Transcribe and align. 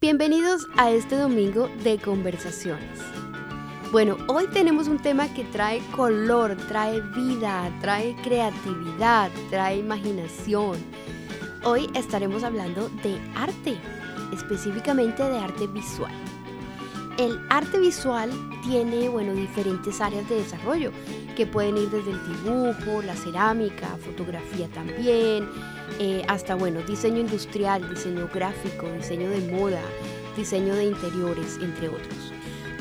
Bienvenidos 0.00 0.68
a 0.76 0.92
este 0.92 1.16
domingo 1.16 1.68
de 1.82 1.98
conversaciones. 1.98 3.00
Bueno, 3.90 4.16
hoy 4.28 4.46
tenemos 4.46 4.86
un 4.86 4.98
tema 4.98 5.26
que 5.34 5.42
trae 5.42 5.80
color, 5.96 6.56
trae 6.68 7.00
vida, 7.16 7.76
trae 7.80 8.14
creatividad, 8.22 9.28
trae 9.50 9.78
imaginación. 9.78 10.76
Hoy 11.64 11.90
estaremos 11.96 12.44
hablando 12.44 12.88
de 13.02 13.18
arte, 13.34 13.76
específicamente 14.32 15.20
de 15.24 15.36
arte 15.36 15.66
visual. 15.66 16.14
El 17.18 17.36
arte 17.50 17.80
visual 17.80 18.30
tiene, 18.62 19.08
bueno, 19.08 19.32
diferentes 19.32 20.00
áreas 20.00 20.28
de 20.28 20.36
desarrollo 20.36 20.92
que 21.38 21.46
pueden 21.46 21.76
ir 21.76 21.88
desde 21.88 22.10
el 22.10 22.18
dibujo, 22.26 23.00
la 23.00 23.14
cerámica, 23.14 23.96
fotografía 24.04 24.66
también, 24.74 25.48
eh, 26.00 26.24
hasta, 26.26 26.56
bueno, 26.56 26.80
diseño 26.82 27.20
industrial, 27.20 27.88
diseño 27.88 28.28
gráfico, 28.34 28.90
diseño 28.90 29.30
de 29.30 29.52
moda, 29.52 29.80
diseño 30.36 30.74
de 30.74 30.86
interiores, 30.86 31.60
entre 31.62 31.90
otros. 31.90 32.32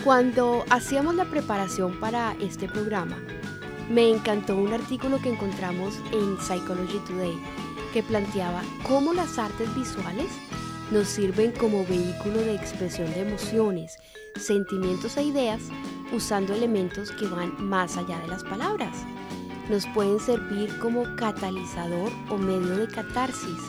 Cuando 0.03 0.65
hacíamos 0.71 1.13
la 1.13 1.25
preparación 1.25 1.99
para 1.99 2.35
este 2.41 2.67
programa, 2.67 3.19
me 3.91 4.09
encantó 4.09 4.57
un 4.57 4.73
artículo 4.73 5.21
que 5.21 5.29
encontramos 5.29 5.93
en 6.11 6.39
Psychology 6.39 6.97
Today 7.07 7.39
que 7.93 8.01
planteaba 8.01 8.63
cómo 8.87 9.13
las 9.13 9.37
artes 9.37 9.73
visuales 9.75 10.31
nos 10.89 11.07
sirven 11.07 11.51
como 11.51 11.85
vehículo 11.85 12.39
de 12.39 12.55
expresión 12.55 13.13
de 13.13 13.21
emociones, 13.21 13.97
sentimientos 14.35 15.15
e 15.17 15.25
ideas 15.25 15.61
usando 16.11 16.53
elementos 16.53 17.11
que 17.11 17.27
van 17.27 17.53
más 17.57 17.97
allá 17.97 18.19
de 18.19 18.27
las 18.27 18.43
palabras. 18.43 18.95
Nos 19.69 19.85
pueden 19.87 20.19
servir 20.19 20.77
como 20.79 21.03
catalizador 21.15 22.11
o 22.29 22.37
medio 22.37 22.77
de 22.77 22.87
catarsis 22.87 23.59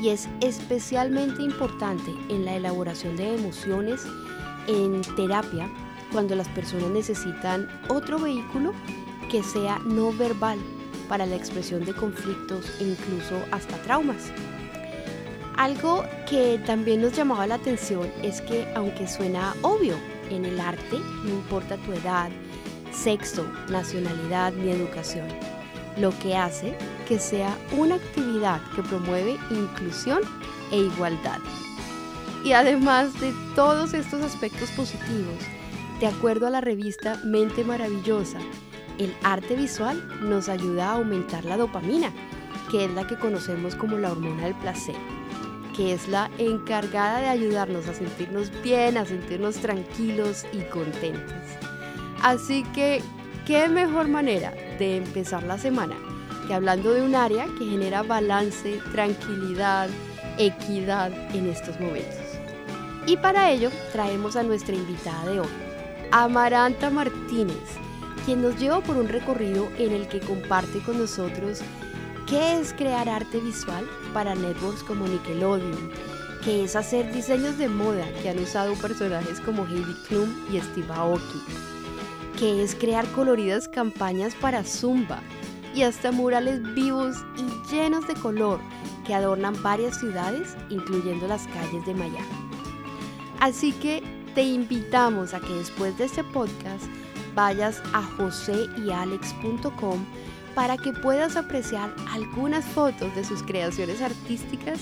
y 0.00 0.08
es 0.08 0.28
especialmente 0.40 1.42
importante 1.42 2.14
en 2.28 2.44
la 2.44 2.56
elaboración 2.56 3.16
de 3.16 3.34
emociones 3.34 4.06
en 4.66 5.02
terapia 5.16 5.68
cuando 6.12 6.34
las 6.34 6.48
personas 6.48 6.90
necesitan 6.90 7.68
otro 7.88 8.18
vehículo 8.18 8.72
que 9.30 9.42
sea 9.42 9.78
no 9.84 10.12
verbal 10.12 10.58
para 11.08 11.26
la 11.26 11.36
expresión 11.36 11.84
de 11.84 11.94
conflictos 11.94 12.64
e 12.80 12.84
incluso 12.84 13.36
hasta 13.50 13.76
traumas. 13.78 14.32
Algo 15.56 16.04
que 16.28 16.60
también 16.66 17.02
nos 17.02 17.12
llamaba 17.12 17.46
la 17.46 17.56
atención 17.56 18.10
es 18.22 18.40
que 18.40 18.66
aunque 18.74 19.06
suena 19.06 19.54
obvio, 19.62 19.96
en 20.30 20.44
el 20.44 20.60
arte 20.60 20.98
no 21.24 21.30
importa 21.30 21.76
tu 21.78 21.92
edad, 21.92 22.30
sexo, 22.92 23.44
nacionalidad 23.68 24.52
ni 24.52 24.70
educación, 24.70 25.26
lo 25.98 26.16
que 26.18 26.36
hace 26.36 26.76
que 27.08 27.18
sea 27.18 27.56
una 27.76 27.96
actividad 27.96 28.60
que 28.74 28.82
promueve 28.82 29.36
inclusión 29.50 30.20
e 30.70 30.78
igualdad. 30.78 31.38
Y 32.44 32.52
además 32.52 33.18
de 33.20 33.32
todos 33.54 33.94
estos 33.94 34.22
aspectos 34.22 34.70
positivos, 34.70 35.38
de 36.00 36.06
acuerdo 36.06 36.46
a 36.46 36.50
la 36.50 36.60
revista 36.60 37.18
Mente 37.24 37.64
Maravillosa, 37.64 38.38
el 38.98 39.14
arte 39.22 39.56
visual 39.56 40.02
nos 40.28 40.48
ayuda 40.48 40.90
a 40.90 40.92
aumentar 40.94 41.44
la 41.44 41.56
dopamina, 41.56 42.12
que 42.70 42.84
es 42.84 42.90
la 42.92 43.06
que 43.06 43.18
conocemos 43.18 43.74
como 43.74 43.98
la 43.98 44.12
hormona 44.12 44.44
del 44.44 44.54
placer 44.54 44.96
que 45.76 45.92
es 45.92 46.08
la 46.08 46.30
encargada 46.38 47.20
de 47.20 47.28
ayudarnos 47.28 47.88
a 47.88 47.94
sentirnos 47.94 48.50
bien, 48.62 48.96
a 48.96 49.04
sentirnos 49.04 49.56
tranquilos 49.56 50.46
y 50.52 50.60
contentos. 50.62 51.34
Así 52.22 52.62
que, 52.74 53.02
¿qué 53.46 53.68
mejor 53.68 54.08
manera 54.08 54.52
de 54.78 54.98
empezar 54.98 55.42
la 55.42 55.58
semana 55.58 55.96
que 56.46 56.54
hablando 56.54 56.92
de 56.94 57.02
un 57.02 57.14
área 57.14 57.46
que 57.58 57.66
genera 57.66 58.02
balance, 58.02 58.80
tranquilidad, 58.92 59.88
equidad 60.38 61.12
en 61.34 61.48
estos 61.48 61.78
momentos? 61.80 62.16
Y 63.06 63.16
para 63.16 63.50
ello 63.50 63.70
traemos 63.92 64.36
a 64.36 64.42
nuestra 64.42 64.74
invitada 64.74 65.30
de 65.30 65.40
hoy, 65.40 65.48
Amaranta 66.10 66.90
Martínez, 66.90 67.56
quien 68.24 68.40
nos 68.40 68.58
lleva 68.58 68.80
por 68.80 68.96
un 68.96 69.08
recorrido 69.08 69.68
en 69.78 69.92
el 69.92 70.08
que 70.08 70.20
comparte 70.20 70.78
con 70.80 70.98
nosotros 70.98 71.60
¿Qué 72.26 72.58
es 72.58 72.72
crear 72.72 73.06
arte 73.06 73.38
visual 73.38 73.86
para 74.14 74.34
networks 74.34 74.82
como 74.82 75.06
Nickelodeon? 75.06 75.90
¿Qué 76.42 76.64
es 76.64 76.74
hacer 76.74 77.12
diseños 77.12 77.58
de 77.58 77.68
moda 77.68 78.06
que 78.22 78.30
han 78.30 78.38
usado 78.38 78.72
personajes 78.76 79.40
como 79.40 79.66
Heidi 79.66 79.94
Klum 80.08 80.34
y 80.50 80.58
Steve 80.58 80.90
Aoki? 80.90 81.42
¿Qué 82.38 82.62
es 82.62 82.74
crear 82.74 83.06
coloridas 83.08 83.68
campañas 83.68 84.34
para 84.36 84.64
Zumba? 84.64 85.20
Y 85.74 85.82
hasta 85.82 86.12
murales 86.12 86.62
vivos 86.74 87.14
y 87.36 87.70
llenos 87.70 88.08
de 88.08 88.14
color 88.14 88.58
que 89.06 89.14
adornan 89.14 89.62
varias 89.62 90.00
ciudades, 90.00 90.56
incluyendo 90.70 91.28
las 91.28 91.46
calles 91.48 91.84
de 91.84 91.92
Miami. 91.92 92.16
Así 93.40 93.72
que 93.72 94.02
te 94.34 94.44
invitamos 94.44 95.34
a 95.34 95.40
que 95.40 95.52
después 95.52 95.98
de 95.98 96.04
este 96.04 96.24
podcast 96.24 96.84
vayas 97.34 97.82
a 97.92 98.02
joseyalex.com 98.02 100.06
para 100.54 100.76
que 100.76 100.92
puedas 100.92 101.36
apreciar 101.36 101.94
algunas 102.12 102.64
fotos 102.64 103.14
de 103.14 103.24
sus 103.24 103.42
creaciones 103.42 104.00
artísticas 104.00 104.80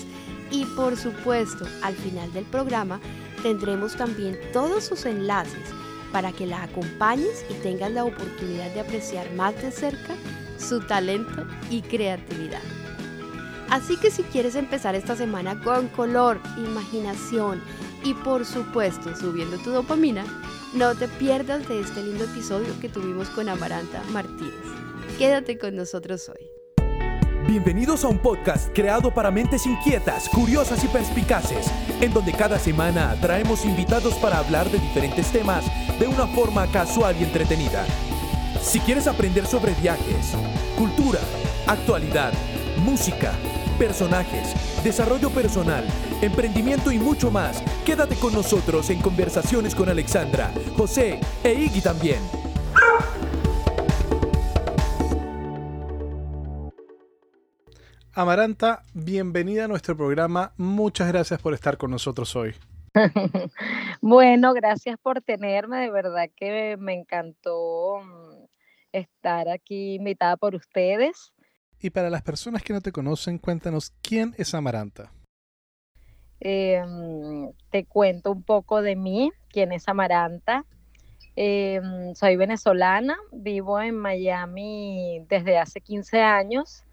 y 0.51 0.65
por 0.65 0.97
supuesto 0.97 1.65
al 1.81 1.95
final 1.95 2.31
del 2.33 2.45
programa 2.45 2.99
tendremos 3.41 3.95
también 3.95 4.37
todos 4.51 4.85
sus 4.85 5.05
enlaces 5.05 5.69
para 6.11 6.31
que 6.31 6.45
la 6.45 6.63
acompañes 6.63 7.43
y 7.49 7.53
tengas 7.55 7.91
la 7.91 8.05
oportunidad 8.05 8.71
de 8.73 8.81
apreciar 8.81 9.33
más 9.33 9.55
de 9.61 9.71
cerca 9.71 10.13
su 10.57 10.79
talento 10.81 11.45
y 11.69 11.81
creatividad. 11.81 12.61
Así 13.69 13.97
que 13.97 14.11
si 14.11 14.21
quieres 14.23 14.55
empezar 14.55 14.93
esta 14.93 15.15
semana 15.15 15.59
con 15.59 15.87
color, 15.87 16.39
imaginación 16.57 17.61
y 18.03 18.13
por 18.13 18.45
supuesto 18.45 19.15
subiendo 19.15 19.57
tu 19.57 19.71
dopamina, 19.71 20.23
no 20.75 20.93
te 20.93 21.07
pierdas 21.07 21.67
de 21.67 21.79
este 21.79 22.03
lindo 22.03 22.25
episodio 22.25 22.79
que 22.79 22.89
tuvimos 22.89 23.29
con 23.29 23.49
Amaranta 23.49 24.03
Martínez. 24.11 24.53
Quédate 25.17 25.57
con 25.57 25.75
nosotros 25.75 26.29
hoy. 26.29 26.49
Bienvenidos 27.47 28.03
a 28.03 28.07
un 28.07 28.17
podcast 28.17 28.69
creado 28.73 29.13
para 29.13 29.29
mentes 29.29 29.65
inquietas, 29.65 30.27
curiosas 30.29 30.83
y 30.83 30.87
perspicaces, 30.87 31.67
en 32.01 32.13
donde 32.13 32.31
cada 32.31 32.57
semana 32.57 33.15
traemos 33.21 33.65
invitados 33.65 34.15
para 34.15 34.39
hablar 34.39 34.69
de 34.69 34.79
diferentes 34.79 35.31
temas 35.31 35.65
de 35.99 36.07
una 36.07 36.25
forma 36.27 36.65
casual 36.71 37.15
y 37.19 37.23
entretenida. 37.23 37.85
Si 38.61 38.79
quieres 38.79 39.07
aprender 39.07 39.45
sobre 39.45 39.73
viajes, 39.75 40.33
cultura, 40.77 41.19
actualidad, 41.67 42.33
música, 42.77 43.33
personajes, 43.77 44.53
desarrollo 44.83 45.29
personal, 45.29 45.85
emprendimiento 46.21 46.91
y 46.91 46.97
mucho 46.97 47.29
más, 47.29 47.61
quédate 47.85 48.15
con 48.15 48.33
nosotros 48.33 48.89
en 48.89 48.99
conversaciones 48.99 49.75
con 49.75 49.89
Alexandra, 49.89 50.51
José 50.75 51.19
e 51.43 51.53
Iggy 51.53 51.81
también. 51.81 52.42
Amaranta, 58.15 58.83
bienvenida 58.93 59.65
a 59.65 59.67
nuestro 59.67 59.97
programa. 59.97 60.53
Muchas 60.57 61.07
gracias 61.07 61.41
por 61.41 61.55
estar 61.55 61.77
con 61.79 61.89
nosotros 61.89 62.35
hoy. 62.35 62.53
bueno, 64.01 64.53
gracias 64.53 64.99
por 65.01 65.21
tenerme. 65.21 65.79
De 65.79 65.89
verdad 65.89 66.29
que 66.35 66.77
me 66.77 66.93
encantó 66.93 68.03
mm, 68.03 68.45
estar 68.91 69.49
aquí 69.49 69.95
invitada 69.95 70.37
por 70.37 70.53
ustedes. 70.53 71.33
Y 71.79 71.89
para 71.89 72.11
las 72.11 72.21
personas 72.21 72.61
que 72.61 72.73
no 72.73 72.81
te 72.81 72.91
conocen, 72.91 73.39
cuéntanos 73.39 73.91
quién 74.03 74.35
es 74.37 74.53
Amaranta. 74.53 75.11
Em, 76.39 77.51
te 77.71 77.85
cuento 77.85 78.31
un 78.31 78.43
poco 78.43 78.83
de 78.83 78.95
mí, 78.95 79.31
quién 79.49 79.71
es 79.71 79.87
Amaranta. 79.87 80.65
Em, 81.35 82.13
soy 82.13 82.35
venezolana, 82.35 83.17
vivo 83.31 83.81
en 83.81 83.97
Miami 83.97 85.25
desde 85.27 85.57
hace 85.57 85.81
15 85.81 86.21
años 86.21 86.83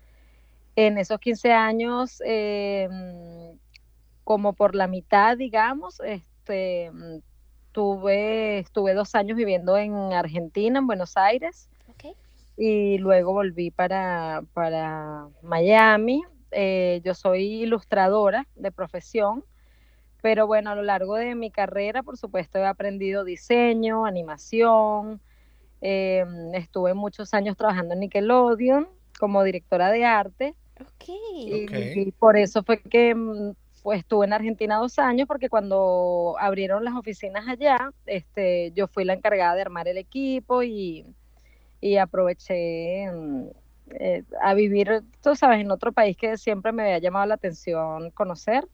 en 0.86 0.96
esos 0.96 1.20
15 1.20 1.52
años, 1.52 2.22
em, 2.24 3.58
como 4.24 4.54
por 4.54 4.74
la 4.74 4.86
mitad, 4.86 5.36
digamos, 5.36 6.00
este, 6.00 6.90
tuve, 7.72 8.60
estuve 8.60 8.94
dos 8.94 9.14
años 9.14 9.36
viviendo 9.36 9.76
en 9.76 9.94
Argentina, 10.12 10.78
en 10.78 10.86
Buenos 10.86 11.16
Aires, 11.16 11.68
y 12.56 12.98
luego 12.98 13.32
volví 13.32 13.70
para, 13.70 14.42
para 14.52 15.28
Miami. 15.40 16.22
Eh, 16.50 17.00
yo 17.04 17.14
soy 17.14 17.62
ilustradora 17.62 18.46
de 18.54 18.70
profesión, 18.70 19.44
pero 20.20 20.46
bueno, 20.46 20.70
a 20.70 20.74
lo 20.74 20.82
largo 20.82 21.16
de 21.16 21.34
mi 21.34 21.50
carrera, 21.50 22.02
por 22.02 22.18
supuesto, 22.18 22.58
he 22.58 22.66
aprendido 22.66 23.24
diseño, 23.24 24.04
animación, 24.04 25.22
em, 25.80 26.54
estuve 26.54 26.92
muchos 26.92 27.32
años 27.32 27.56
trabajando 27.56 27.94
en 27.94 28.00
Nickelodeon 28.00 28.88
como 29.18 29.42
directora 29.42 29.90
de 29.90 30.04
arte 30.04 30.54
y, 31.34 32.12
por 32.12 32.36
eso 32.36 32.62
fue 32.62 32.80
que 32.80 33.14
pues, 33.82 34.00
estuve 34.00 34.26
en 34.26 34.32
Argentina 34.32 34.76
dos 34.76 34.98
años, 34.98 35.26
porque 35.26 35.48
cuando 35.48 36.36
abrieron 36.38 36.84
las 36.84 36.94
oficinas 36.94 37.48
allá, 37.48 37.92
este, 38.06 38.72
yo 38.72 38.86
fui 38.88 39.04
la 39.04 39.14
encargada 39.14 39.54
de 39.54 39.62
armar 39.62 39.88
el 39.88 39.98
equipo 39.98 40.62
y, 40.62 41.06
aproveché 42.00 43.10
mm, 43.10 43.46
eh, 43.92 44.24
a 44.42 44.54
vivir, 44.54 45.02
tú 45.22 45.34
sabes, 45.34 45.60
en 45.60 45.70
otro 45.70 45.92
país 45.92 46.16
que 46.16 46.36
siempre 46.36 46.72
me 46.72 46.82
había 46.82 46.98
llamado 46.98 47.26
la 47.26 47.34
atención 47.34 48.10
conocer. 48.10 48.66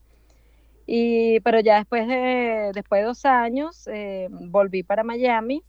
Y, 0.86 1.40
pero 1.40 1.60
ya 1.60 1.78
después 1.78 2.06
de, 2.06 2.70
después 2.72 3.00
de 3.00 3.06
dos 3.06 3.24
años 3.24 3.88
eh, 3.88 4.28
volví 4.30 4.84
para 4.84 5.02
Miami 5.02 5.64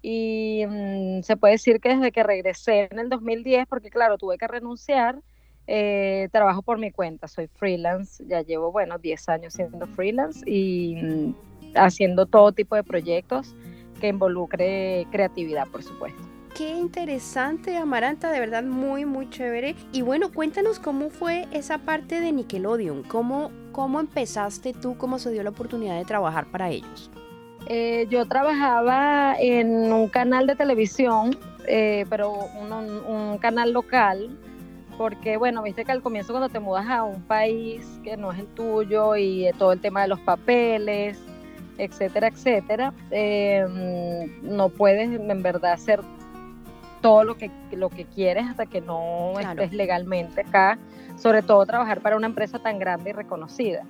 y 0.00 0.64
mm, 0.66 1.22
se 1.22 1.36
puede 1.36 1.54
decir 1.54 1.80
que 1.80 1.90
desde 1.90 2.12
que 2.12 2.22
regresé 2.22 2.88
en 2.90 2.98
el 2.98 3.08
2010, 3.08 3.66
porque 3.66 3.90
claro, 3.90 4.18
tuve 4.18 4.38
que 4.38 4.46
renunciar, 4.46 5.20
eh, 5.66 6.28
trabajo 6.32 6.62
por 6.62 6.78
mi 6.78 6.90
cuenta, 6.90 7.28
soy 7.28 7.48
freelance, 7.48 8.24
ya 8.26 8.42
llevo, 8.42 8.72
bueno, 8.72 8.98
10 8.98 9.28
años 9.28 9.54
siendo 9.54 9.86
freelance 9.86 10.48
y 10.48 10.96
mm, 10.96 11.34
haciendo 11.74 12.26
todo 12.26 12.52
tipo 12.52 12.76
de 12.76 12.84
proyectos 12.84 13.54
que 14.00 14.08
involucre 14.08 15.06
creatividad, 15.10 15.66
por 15.68 15.82
supuesto. 15.82 16.22
Qué 16.56 16.70
interesante, 16.70 17.76
Amaranta, 17.76 18.30
de 18.30 18.40
verdad 18.40 18.62
muy, 18.62 19.04
muy 19.04 19.28
chévere. 19.28 19.74
Y 19.92 20.00
bueno, 20.00 20.32
cuéntanos 20.32 20.78
cómo 20.78 21.10
fue 21.10 21.46
esa 21.52 21.76
parte 21.76 22.18
de 22.18 22.32
Nickelodeon, 22.32 23.02
cómo, 23.02 23.50
cómo 23.72 24.00
empezaste 24.00 24.72
tú, 24.72 24.96
cómo 24.96 25.18
se 25.18 25.30
dio 25.32 25.42
la 25.42 25.50
oportunidad 25.50 25.98
de 25.98 26.06
trabajar 26.06 26.46
para 26.46 26.70
ellos. 26.70 27.10
Eh, 27.68 28.06
yo 28.08 28.26
trabajaba 28.26 29.34
en 29.38 29.92
un 29.92 30.08
canal 30.08 30.46
de 30.46 30.56
televisión, 30.56 31.36
eh, 31.66 32.06
pero 32.08 32.32
un, 32.32 32.72
un, 32.72 33.36
canal 33.36 33.72
local, 33.72 34.38
porque 34.96 35.36
bueno, 35.36 35.62
viste 35.62 35.84
que 35.84 35.92
al 35.92 36.02
comienzo 36.02 36.32
cuando 36.32 36.48
te 36.48 36.60
mudas 36.60 36.88
a 36.88 37.02
un 37.02 37.22
país 37.22 38.00
que 38.02 38.16
no 38.16 38.32
es 38.32 38.38
el 38.38 38.46
tuyo 38.46 39.16
y 39.16 39.50
todo 39.58 39.72
el 39.72 39.80
tema 39.80 40.02
de 40.02 40.08
los 40.08 40.20
papeles, 40.20 41.18
etcétera, 41.78 42.28
etcétera, 42.28 42.92
eh, 43.10 43.66
no 44.42 44.68
puedes 44.68 45.10
en 45.20 45.42
verdad 45.42 45.72
hacer 45.72 46.00
todo 47.00 47.24
lo 47.24 47.36
que, 47.36 47.50
lo 47.72 47.90
que 47.90 48.04
quieres 48.04 48.46
hasta 48.46 48.66
que 48.66 48.80
no 48.80 49.38
estés 49.38 49.72
legalmente 49.72 50.40
acá, 50.40 50.78
sobre 51.16 51.42
todo 51.42 51.64
trabajar 51.66 52.00
para 52.00 52.16
una 52.16 52.26
empresa 52.26 52.58
tan 52.58 52.78
grande 52.78 53.10
y 53.10 53.12
reconocida. 53.12 53.82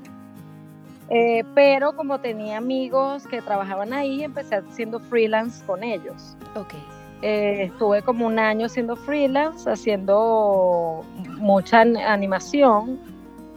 Eh, 1.09 1.45
pero 1.55 1.95
como 1.95 2.19
tenía 2.19 2.59
amigos 2.59 3.27
que 3.29 3.41
trabajaban 3.41 3.93
ahí, 3.93 4.25
empecé 4.25 4.57
haciendo 4.57 4.99
freelance 4.99 5.65
con 5.65 5.85
ellos. 5.85 6.37
Ok. 6.57 6.75
Eh, 7.23 7.65
estuve 7.65 8.03
como 8.03 8.27
un 8.27 8.39
año 8.39 8.69
siendo 8.69 8.95
freelance, 8.95 9.71
haciendo 9.71 11.05
mucha 11.39 11.81
animación, 11.81 13.01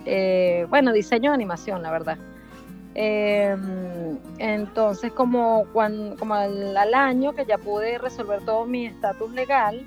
eh, 0.05 0.65
bueno, 0.69 0.93
diseño 0.93 1.31
de 1.31 1.35
animación, 1.35 1.81
la 1.81 1.91
verdad. 1.91 2.17
Em, 2.95 4.17
entonces, 4.39 5.11
como, 5.11 5.65
cuando, 5.73 6.15
como 6.17 6.33
al, 6.33 6.93
año 6.93 7.33
que 7.33 7.45
ya 7.45 7.57
pude 7.57 7.97
resolver 7.97 8.43
todo 8.45 8.65
mi 8.65 8.87
estatus 8.87 9.31
legal, 9.31 9.85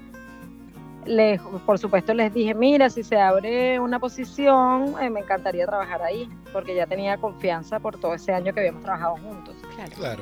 les, 1.07 1.41
por 1.67 1.79
supuesto 1.79 2.15
les 2.15 2.33
dije, 2.33 2.55
mira, 2.55 2.91
si 2.91 3.03
se 3.03 3.19
abre 3.19 3.79
una 3.81 3.99
posición, 3.99 4.95
eh, 5.01 5.11
me 5.11 5.21
encantaría 5.21 5.67
trabajar 5.67 6.03
ahí, 6.03 6.29
porque 6.53 6.75
ya 6.75 6.87
tenía 6.87 7.17
confianza 7.17 7.81
por 7.81 7.99
todo 7.99 8.15
ese 8.15 8.33
año 8.33 8.53
que 8.53 8.61
habíamos 8.61 8.83
trabajado 8.83 9.17
juntos. 9.17 9.57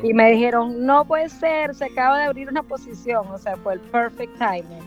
Y 0.03 0.15
me 0.15 0.31
dijeron, 0.31 0.87
no 0.87 1.05
puede 1.05 1.29
ser, 1.29 1.75
se 1.75 1.87
acaba 1.87 2.19
de 2.19 2.25
abrir 2.25 2.49
una 2.49 2.62
posición, 2.62 3.27
o 3.29 3.38
sea, 3.38 3.56
fue 3.56 3.75
el 3.75 3.81
perfect 3.81 4.38
timing, 4.38 4.82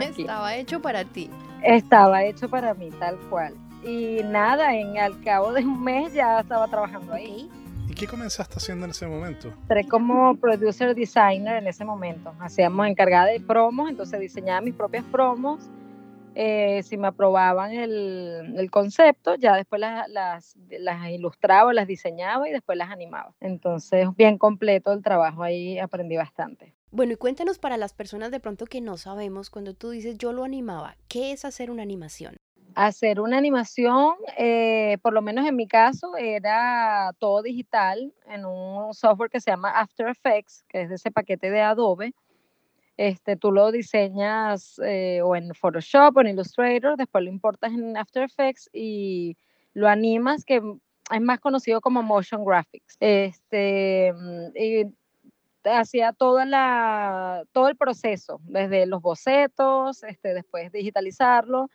Estaba 0.00 0.54
hecho 0.56 0.80
para 0.80 1.04
ti. 1.04 1.30
Estaba 1.62 2.24
hecho 2.24 2.48
para 2.48 2.74
mí, 2.74 2.90
tal 2.98 3.18
cual. 3.28 3.54
Y 3.82 4.20
nada, 4.24 4.74
en 4.74 4.98
al 4.98 5.18
cabo 5.22 5.52
de 5.52 5.64
un 5.64 5.82
mes 5.82 6.12
ya 6.12 6.40
estaba 6.40 6.66
trabajando 6.68 7.12
ahí. 7.12 7.50
¿Y 7.59 7.59
qué 8.00 8.06
comenzaste 8.06 8.54
haciendo 8.56 8.86
en 8.86 8.92
ese 8.92 9.06
momento? 9.06 9.48
Entré 9.48 9.86
como 9.86 10.34
producer 10.36 10.94
designer 10.94 11.56
en 11.56 11.66
ese 11.66 11.84
momento. 11.84 12.32
Hacíamos 12.40 12.86
encargada 12.86 13.26
de 13.26 13.40
promos, 13.40 13.90
entonces 13.90 14.18
diseñaba 14.18 14.62
mis 14.62 14.74
propias 14.74 15.04
promos. 15.04 15.60
Eh, 16.34 16.82
si 16.82 16.96
me 16.96 17.08
aprobaban 17.08 17.72
el, 17.72 18.54
el 18.56 18.70
concepto, 18.70 19.34
ya 19.34 19.54
después 19.54 19.80
las, 19.80 20.08
las, 20.08 20.56
las, 20.70 21.10
ilustraba, 21.10 21.74
las 21.74 21.86
diseñaba 21.86 22.48
y 22.48 22.52
después 22.52 22.78
las 22.78 22.90
animaba. 22.90 23.34
Entonces, 23.40 24.08
bien 24.16 24.38
completo 24.38 24.92
el 24.92 25.02
trabajo, 25.02 25.42
ahí 25.42 25.78
aprendí 25.78 26.16
bastante. 26.16 26.74
Bueno, 26.92 27.12
y 27.12 27.16
cuéntanos 27.16 27.58
para 27.58 27.76
las 27.76 27.92
personas 27.92 28.30
de 28.30 28.40
pronto 28.40 28.64
que 28.64 28.80
no 28.80 28.96
sabemos, 28.96 29.50
cuando 29.50 29.74
tú 29.74 29.90
dices 29.90 30.16
yo 30.16 30.32
lo 30.32 30.44
animaba, 30.44 30.96
¿qué 31.08 31.32
es 31.32 31.44
hacer 31.44 31.70
una 31.70 31.82
animación? 31.82 32.36
Hacer 32.74 33.20
una 33.20 33.38
animación, 33.38 34.14
eh, 34.36 34.98
por 35.02 35.12
lo 35.12 35.22
menos 35.22 35.46
en 35.46 35.56
mi 35.56 35.66
caso, 35.66 36.16
era 36.16 37.12
todo 37.18 37.42
digital 37.42 38.12
en 38.26 38.44
un 38.44 38.94
software 38.94 39.30
que 39.30 39.40
se 39.40 39.50
llama 39.50 39.70
After 39.70 40.08
Effects, 40.08 40.64
que 40.68 40.82
es 40.82 40.88
de 40.88 40.94
ese 40.96 41.10
paquete 41.10 41.50
de 41.50 41.60
Adobe. 41.60 42.12
Este, 42.96 43.36
tú 43.36 43.50
lo 43.50 43.72
diseñas 43.72 44.78
eh, 44.84 45.22
o 45.22 45.34
en 45.34 45.54
Photoshop 45.54 46.16
o 46.16 46.20
en 46.20 46.28
Illustrator, 46.28 46.96
después 46.96 47.24
lo 47.24 47.30
importas 47.30 47.72
en 47.72 47.96
After 47.96 48.22
Effects 48.22 48.68
y 48.72 49.36
lo 49.72 49.88
animas, 49.88 50.44
que 50.44 50.60
es 51.12 51.20
más 51.20 51.40
conocido 51.40 51.80
como 51.80 52.02
motion 52.02 52.44
graphics. 52.44 52.96
Este, 53.00 54.12
y 54.54 54.84
hacía 55.64 56.12
toda 56.12 56.44
la, 56.44 57.44
todo 57.52 57.68
el 57.68 57.76
proceso, 57.76 58.40
desde 58.44 58.86
los 58.86 59.02
bocetos, 59.02 60.02
este, 60.02 60.34
después 60.34 60.72
digitalizarlo 60.72 61.68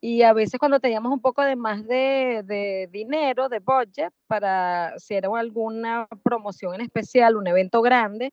y 0.00 0.22
a 0.22 0.32
veces 0.32 0.60
cuando 0.60 0.80
teníamos 0.80 1.12
un 1.12 1.20
poco 1.20 1.42
de 1.42 1.56
más 1.56 1.86
de, 1.86 2.88
dinero, 2.92 3.48
de 3.48 3.58
budget, 3.58 4.12
para 4.26 4.94
si 4.98 5.14
era 5.14 5.28
alguna 5.36 6.06
promoción 6.22 6.74
en 6.74 6.82
especial, 6.82 7.36
un 7.36 7.46
evento 7.46 7.82
grande, 7.82 8.32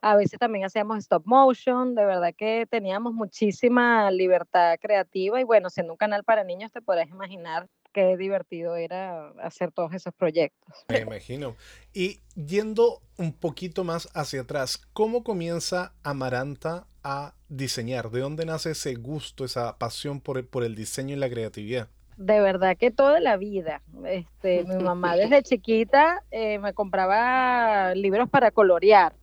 a 0.00 0.16
veces 0.16 0.38
también 0.38 0.64
hacíamos 0.64 0.98
stop 0.98 1.24
motion, 1.26 1.94
de 1.94 2.04
verdad 2.04 2.34
que 2.36 2.66
teníamos 2.68 3.12
muchísima 3.12 4.10
libertad 4.10 4.76
creativa 4.80 5.40
y 5.40 5.44
bueno, 5.44 5.70
siendo 5.70 5.92
un 5.92 5.96
canal 5.96 6.24
para 6.24 6.44
niños 6.44 6.72
te 6.72 6.80
podrás 6.80 7.08
imaginar 7.08 7.68
qué 7.92 8.16
divertido 8.16 8.74
era 8.74 9.28
hacer 9.42 9.70
todos 9.70 9.92
esos 9.92 10.14
proyectos. 10.14 10.74
Me 10.88 11.00
imagino. 11.00 11.56
Y 11.92 12.20
yendo 12.34 13.02
un 13.18 13.32
poquito 13.32 13.84
más 13.84 14.08
hacia 14.14 14.40
atrás, 14.40 14.78
¿cómo 14.92 15.22
comienza 15.22 15.92
Amaranta 16.02 16.86
a 17.04 17.34
diseñar? 17.48 18.10
¿De 18.10 18.20
dónde 18.20 18.44
nace 18.46 18.70
ese 18.72 18.94
gusto, 18.94 19.44
esa 19.44 19.78
pasión 19.78 20.20
por 20.20 20.38
el, 20.38 20.44
por 20.44 20.64
el 20.64 20.74
diseño 20.74 21.14
y 21.14 21.18
la 21.18 21.28
creatividad? 21.28 21.88
De 22.16 22.40
verdad 22.40 22.76
que 22.76 22.90
toda 22.90 23.20
la 23.20 23.36
vida. 23.36 23.82
Este, 24.06 24.64
mi 24.64 24.82
mamá 24.82 25.16
desde 25.16 25.42
chiquita 25.42 26.22
eh, 26.30 26.58
me 26.58 26.72
compraba 26.74 27.94
libros 27.94 28.28
para 28.28 28.50
colorear 28.50 29.14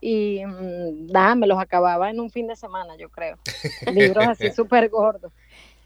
y 0.00 0.44
mm, 0.44 1.10
nada, 1.10 1.34
me 1.34 1.46
los 1.46 1.58
acababa 1.58 2.10
en 2.10 2.20
un 2.20 2.30
fin 2.30 2.46
de 2.46 2.56
semana, 2.56 2.96
yo 2.96 3.08
creo. 3.08 3.38
Libros 3.92 4.26
así 4.26 4.50
súper 4.50 4.88
gordos. 4.88 5.32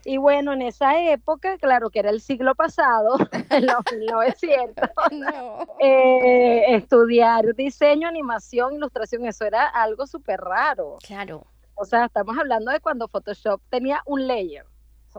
Y 0.04 0.16
bueno, 0.16 0.52
en 0.52 0.62
esa 0.62 0.98
época, 0.98 1.58
claro 1.58 1.90
que 1.90 1.98
era 1.98 2.10
el 2.10 2.20
siglo 2.20 2.54
pasado, 2.54 3.16
en 3.50 3.66
los 3.66 3.78
1900, 3.92 4.90
eh, 5.80 6.74
estudiar 6.74 7.54
diseño, 7.54 8.08
animación, 8.08 8.74
ilustración, 8.74 9.26
eso 9.26 9.44
era 9.44 9.66
algo 9.66 10.06
súper 10.06 10.40
raro. 10.40 10.98
Claro. 11.06 11.46
O 11.74 11.84
sea, 11.84 12.06
estamos 12.06 12.36
hablando 12.38 12.70
de 12.70 12.80
cuando 12.80 13.08
Photoshop 13.08 13.60
tenía 13.70 14.02
un 14.06 14.26
layer, 14.26 14.66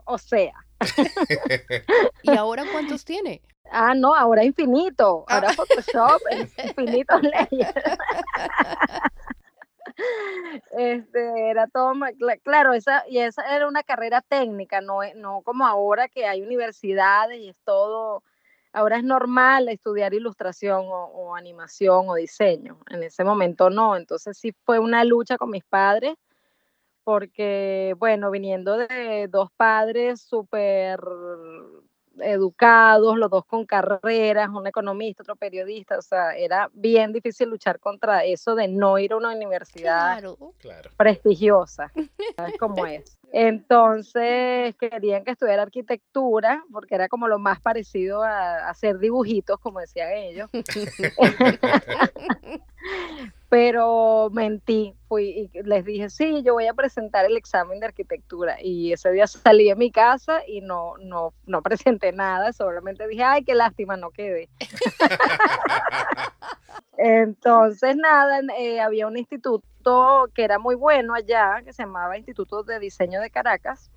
o 0.06 0.18
sea. 0.18 0.54
¿Y 2.24 2.32
ahora 2.32 2.64
cuántos 2.72 3.04
tiene? 3.06 3.42
Ah, 3.72 3.94
no, 3.96 4.14
ahora 4.16 4.44
infinito. 4.44 5.26
Ahora 5.28 5.50
ah. 5.50 5.54
Photoshop 5.54 6.22
es 6.32 6.52
infinito 6.66 7.20
layer. 7.20 7.74
Este, 10.72 11.50
era 11.50 11.68
todo, 11.68 11.94
claro, 12.44 12.74
esa, 12.74 13.04
y 13.08 13.20
esa 13.20 13.56
era 13.56 13.68
una 13.68 13.84
carrera 13.84 14.22
técnica, 14.22 14.82
no, 14.82 15.00
no 15.16 15.42
como 15.42 15.66
ahora 15.66 16.08
que 16.08 16.26
hay 16.26 16.42
universidades 16.42 17.40
y 17.40 17.50
es 17.50 17.58
todo, 17.64 18.24
ahora 18.74 18.98
es 18.98 19.04
normal 19.04 19.70
estudiar 19.70 20.14
ilustración 20.14 20.86
o, 20.88 21.36
animación 21.36 22.10
o 22.10 22.16
diseño, 22.16 22.80
en 22.90 23.04
ese 23.04 23.24
momento 23.24 23.70
no, 23.70 23.96
entonces 23.96 24.38
sí 24.38 24.54
fue 24.66 24.80
una 24.80 25.04
lucha 25.04 25.38
con 25.38 25.50
mis 25.50 25.64
padres, 25.64 26.16
porque 27.04 27.96
bueno, 27.98 28.30
viniendo 28.32 28.78
de 28.78 29.28
dos 29.30 29.50
padres 29.58 30.22
súper 30.22 31.00
educados, 32.22 33.18
los 33.18 33.30
dos 33.30 33.46
con 33.46 33.66
carreras, 33.66 34.50
un 34.50 34.68
economista, 34.68 35.24
otro 35.24 35.36
periodista, 35.36 35.98
o 35.98 36.02
sea, 36.02 36.36
era 36.36 36.70
bien 36.74 37.14
difícil 37.14 37.50
luchar 37.50 37.80
contra 37.80 38.24
eso 38.24 38.56
de 38.56 38.68
no 38.68 38.98
ir 38.98 39.14
a 39.14 39.18
una 39.18 39.36
universidad 39.36 40.24
prestigiosa, 40.98 41.92
¿sabes 42.36 42.56
cómo 42.58 42.86
es? 42.88 43.18
Entonces 43.34 44.76
querían 44.78 45.24
que 45.24 45.32
estudiara 45.32 45.64
arquitectura, 45.64 46.64
porque 46.72 46.96
era 46.96 47.08
como 47.08 47.28
lo 47.28 47.40
más 47.40 47.62
parecido 47.62 48.24
a, 48.24 48.70
hacer 48.70 49.00
dibujitos, 49.00 49.58
como 49.60 49.80
decían 49.80 50.12
ellos. 50.12 50.50
pero 53.52 54.30
mentí, 54.32 54.96
fui 55.10 55.52
y 55.54 55.64
les 55.64 55.84
dije, 55.84 56.10
sí, 56.10 56.42
yo 56.42 56.54
voy 56.54 56.68
a 56.68 56.74
presentar 56.74 57.26
el 57.26 57.36
examen 57.36 57.82
de 57.82 57.88
arquitectura 57.88 58.56
y 58.62 58.94
ese 58.94 59.12
día 59.12 59.28
salí 59.28 59.68
de 59.68 59.76
mi 59.76 59.92
casa 59.92 60.40
y 60.48 60.62
no, 60.62 60.94
no, 61.00 61.34
no 61.48 61.62
presenté 61.62 62.14
nada, 62.14 62.54
solamente 62.54 63.06
dije, 63.10 63.24
ay, 63.24 63.44
qué 63.44 63.54
lástima, 63.54 63.98
no 63.98 64.12
quedé. 64.12 64.48
Entonces, 66.98 67.98
nada, 67.98 68.40
eh, 68.58 68.80
había 68.80 69.06
un 69.06 69.18
instituto 69.18 70.30
que 70.34 70.46
era 70.46 70.58
muy 70.58 70.76
bueno 70.76 71.14
allá, 71.14 71.62
que 71.66 71.74
se 71.74 71.84
llamaba 71.84 72.18
Instituto 72.18 72.64
de 72.64 72.80
Diseño 72.80 73.20
de 73.20 73.32
Caracas, 73.32 73.92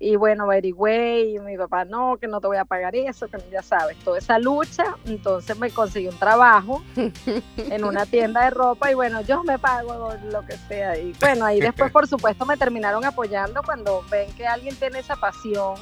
Y 0.00 0.14
bueno, 0.14 0.44
averigüé 0.44 1.22
y 1.30 1.38
mi 1.40 1.56
papá, 1.56 1.84
no, 1.84 2.18
que 2.18 2.28
no 2.28 2.40
te 2.40 2.46
voy 2.46 2.56
a 2.56 2.64
pagar 2.64 2.94
eso, 2.94 3.26
que 3.26 3.38
ya 3.50 3.62
sabes, 3.62 3.96
toda 4.04 4.18
esa 4.18 4.38
lucha. 4.38 4.96
Entonces 5.06 5.58
me 5.58 5.70
conseguí 5.70 6.06
un 6.06 6.16
trabajo 6.18 6.84
en 7.56 7.84
una 7.84 8.06
tienda 8.06 8.44
de 8.44 8.50
ropa 8.50 8.92
y 8.92 8.94
bueno, 8.94 9.22
yo 9.22 9.42
me 9.42 9.58
pago 9.58 10.14
lo 10.30 10.46
que 10.46 10.56
sea. 10.68 10.96
Y 10.96 11.12
bueno, 11.20 11.44
ahí 11.44 11.60
después, 11.60 11.90
por 11.90 12.06
supuesto, 12.06 12.46
me 12.46 12.56
terminaron 12.56 13.04
apoyando 13.04 13.60
cuando 13.64 14.04
ven 14.08 14.32
que 14.34 14.46
alguien 14.46 14.76
tiene 14.76 15.00
esa 15.00 15.16
pasión 15.16 15.74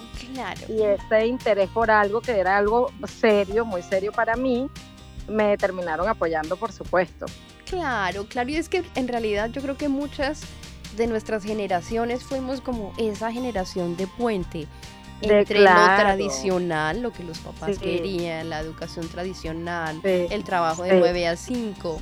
y 0.68 0.82
ese 0.82 1.26
interés 1.26 1.68
por 1.68 1.90
algo 1.90 2.22
que 2.22 2.38
era 2.38 2.56
algo 2.56 2.90
serio, 3.06 3.66
muy 3.66 3.82
serio 3.82 4.12
para 4.12 4.34
mí, 4.34 4.70
me 5.28 5.58
terminaron 5.58 6.08
apoyando, 6.08 6.56
por 6.56 6.72
supuesto. 6.72 7.26
Claro, 7.66 8.24
claro, 8.26 8.48
y 8.48 8.56
es 8.56 8.68
que 8.68 8.84
en 8.94 9.08
realidad 9.08 9.50
yo 9.50 9.60
creo 9.60 9.76
que 9.76 9.88
muchas 9.88 10.42
de 10.96 11.06
nuestras 11.06 11.44
generaciones 11.44 12.24
fuimos 12.24 12.60
como 12.60 12.92
esa 12.98 13.32
generación 13.32 13.96
de 13.96 14.06
puente 14.06 14.66
entre 15.20 15.60
lo 15.60 15.70
tradicional, 15.70 17.00
lo 17.00 17.12
que 17.12 17.24
los 17.24 17.38
papás 17.38 17.78
querían, 17.78 18.50
la 18.50 18.60
educación 18.60 19.08
tradicional, 19.08 20.00
el 20.04 20.44
trabajo 20.44 20.82
de 20.82 20.98
9 20.98 21.28
a 21.28 21.36
5, 21.36 22.00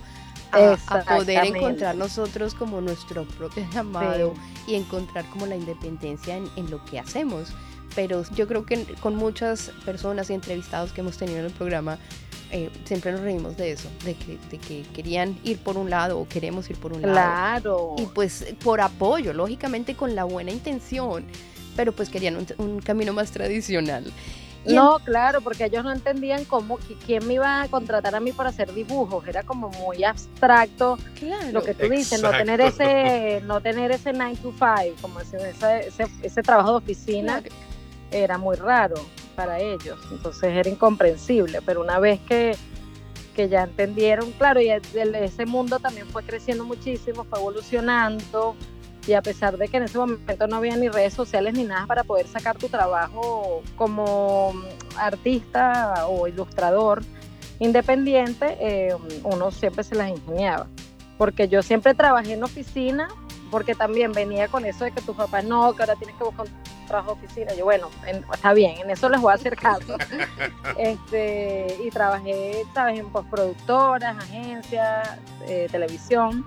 a, 0.52 0.76
poder 1.16 1.46
encontrar 1.46 1.96
nosotros 1.96 2.54
como 2.54 2.80
nuestro 2.80 3.24
propio 3.24 3.66
llamado 3.72 4.34
y 4.66 4.74
encontrar 4.74 5.24
como 5.26 5.46
la 5.46 5.56
independencia 5.56 6.36
en, 6.36 6.48
en, 6.56 6.70
lo 6.70 6.84
que 6.84 6.98
hacemos. 6.98 7.52
Pero 7.94 8.24
yo 8.34 8.48
creo 8.48 8.66
que 8.66 8.84
con 9.00 9.14
muchas 9.14 9.70
personas 9.84 10.30
y 10.30 10.34
entrevistados 10.34 10.92
que 10.92 11.00
hemos 11.00 11.16
tenido 11.16 11.38
en 11.38 11.46
el 11.46 11.52
programa, 11.52 11.98
eh, 12.50 12.70
siempre 12.84 13.10
nos 13.10 13.20
reímos 13.20 13.56
de 13.56 13.72
eso, 13.72 13.88
de 14.04 14.14
que, 14.14 14.38
de 14.48 14.58
que 14.58 14.82
querían 14.94 15.36
ir 15.42 15.58
por 15.58 15.76
un 15.76 15.90
lado 15.90 16.20
o 16.20 16.28
queremos 16.28 16.70
ir 16.70 16.76
por 16.76 16.92
un 16.92 17.02
lado. 17.02 17.12
Claro. 17.12 17.94
Y 17.98 18.06
pues 18.06 18.54
por 18.62 18.80
apoyo, 18.80 19.32
lógicamente 19.32 19.96
con 19.96 20.14
la 20.14 20.22
buena 20.22 20.52
intención, 20.52 21.24
pero 21.74 21.90
pues 21.92 22.08
querían 22.08 22.46
un, 22.58 22.80
camino 22.80 23.12
más 23.12 23.32
tradicional. 23.32 24.12
no, 24.66 24.98
claro, 25.00 25.40
porque 25.40 25.64
ellos 25.64 25.82
no 25.82 25.90
entendían 25.90 26.44
cómo, 26.44 26.78
quién 27.04 27.26
me 27.26 27.34
iba 27.34 27.62
a 27.62 27.68
contratar 27.68 28.14
a 28.14 28.20
mí 28.20 28.30
para 28.30 28.50
hacer 28.50 28.72
dibujos, 28.72 29.26
era 29.26 29.42
como 29.42 29.70
muy 29.70 30.04
abstracto 30.04 30.96
claro. 31.18 31.50
lo 31.50 31.62
que 31.62 31.74
tú 31.74 31.88
dices, 31.88 32.22
no 32.22 32.30
tener 32.30 32.60
ese, 32.60 33.42
no 33.44 33.60
tener 33.60 33.90
ese 33.90 34.12
9 34.12 34.36
to 34.40 34.52
5, 34.52 34.96
como 35.00 35.20
ese, 35.20 35.50
ese, 35.50 36.06
ese 36.22 36.42
trabajo 36.42 36.70
de 36.70 36.76
oficina, 36.76 37.42
era 38.14 38.38
muy 38.38 38.56
raro 38.56 38.94
para 39.36 39.58
ellos, 39.58 39.98
entonces 40.10 40.44
era 40.44 40.68
incomprensible, 40.68 41.60
pero 41.62 41.80
una 41.80 41.98
vez 41.98 42.20
que, 42.20 42.56
que 43.34 43.48
ya 43.48 43.64
entendieron, 43.64 44.30
claro, 44.32 44.60
y 44.60 44.70
ese 44.70 45.46
mundo 45.46 45.80
también 45.80 46.06
fue 46.06 46.22
creciendo 46.22 46.64
muchísimo, 46.64 47.24
fue 47.24 47.40
evolucionando, 47.40 48.54
y 49.06 49.12
a 49.12 49.22
pesar 49.22 49.58
de 49.58 49.68
que 49.68 49.76
en 49.76 49.82
ese 49.82 49.98
momento 49.98 50.46
no 50.46 50.56
había 50.56 50.76
ni 50.76 50.88
redes 50.88 51.12
sociales 51.12 51.54
ni 51.54 51.64
nada 51.64 51.86
para 51.86 52.04
poder 52.04 52.26
sacar 52.26 52.56
tu 52.56 52.68
trabajo 52.68 53.62
como 53.76 54.54
artista 54.96 56.06
o 56.08 56.26
ilustrador 56.26 57.02
independiente, 57.58 58.56
eh, 58.60 58.96
uno 59.24 59.50
siempre 59.50 59.84
se 59.84 59.94
las 59.94 60.10
ingeniaba. 60.10 60.66
Porque 61.18 61.48
yo 61.48 61.62
siempre 61.62 61.94
trabajé 61.94 62.32
en 62.32 62.42
oficina, 62.42 63.08
porque 63.50 63.74
también 63.74 64.12
venía 64.12 64.48
con 64.48 64.64
eso 64.64 64.84
de 64.84 64.92
que 64.92 65.02
tus 65.02 65.14
papás 65.14 65.44
no, 65.44 65.72
que 65.74 65.82
ahora 65.82 65.96
tienes 65.96 66.16
que 66.16 66.24
buscar 66.24 66.46
trabajo 66.84 67.14
de 67.14 67.24
oficina. 67.24 67.54
Yo, 67.54 67.64
bueno, 67.64 67.88
está 68.32 68.52
bien, 68.52 68.78
en 68.78 68.90
eso 68.90 69.08
les 69.08 69.20
voy 69.20 69.32
a 69.32 69.34
hacer 69.34 69.56
caso. 69.56 69.96
este, 70.78 71.76
y 71.84 71.90
trabajé, 71.90 72.64
¿sabes? 72.74 73.00
En 73.00 73.10
postproductoras, 73.10 74.16
agencias, 74.16 75.18
eh, 75.46 75.68
televisión, 75.70 76.44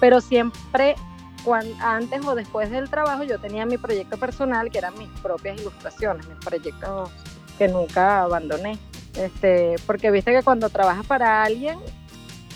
pero 0.00 0.20
siempre, 0.20 0.96
cuando, 1.44 1.74
antes 1.80 2.24
o 2.26 2.34
después 2.34 2.70
del 2.70 2.90
trabajo, 2.90 3.22
yo 3.24 3.38
tenía 3.38 3.66
mi 3.66 3.78
proyecto 3.78 4.16
personal, 4.16 4.70
que 4.70 4.78
eran 4.78 4.98
mis 4.98 5.08
propias 5.20 5.60
ilustraciones, 5.60 6.26
mis 6.26 6.38
proyectos 6.38 7.10
que 7.58 7.68
nunca 7.68 8.22
abandoné. 8.22 8.78
Este, 9.14 9.76
porque 9.86 10.10
viste 10.10 10.32
que 10.32 10.42
cuando 10.42 10.70
trabajas 10.70 11.06
para 11.06 11.42
alguien, 11.42 11.78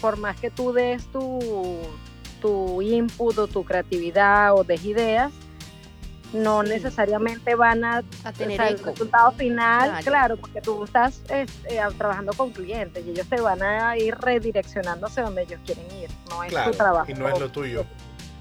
por 0.00 0.16
más 0.16 0.37
que 0.40 0.50
tú 0.50 0.73
des 0.73 1.04
tu, 1.12 1.38
tu 2.40 2.83
input 2.83 3.38
o 3.38 3.47
tu 3.47 3.64
creatividad 3.64 4.54
o 4.54 4.64
des 4.64 4.85
ideas, 4.85 5.33
no 6.43 6.62
necesariamente 6.62 7.55
van 7.55 7.85
a, 7.85 8.02
tener 8.37 8.61
el 8.61 8.78
resultado 8.78 9.33
final, 9.33 10.02
claro. 10.05 10.37
porque 10.37 10.61
tú 10.61 10.85
estás 10.85 11.23
eh, 11.28 11.47
trabajando 11.99 12.33
con 12.35 12.50
clientes 12.50 13.05
y 13.07 13.11
ellos 13.11 13.26
te 13.28 13.40
van 13.40 13.62
a 13.62 13.97
ir 13.97 14.14
redireccionándose 14.16 15.21
donde 15.21 15.43
ellos 15.43 15.61
quieren 15.64 15.87
ir, 16.00 16.11
no 16.31 16.45
es 16.45 16.52
tu 16.52 16.71
trabajo. 16.73 17.11
Y 17.11 17.14
no 17.14 17.28
es 17.28 17.38
lo 17.38 17.50
tuyo. 17.50 17.85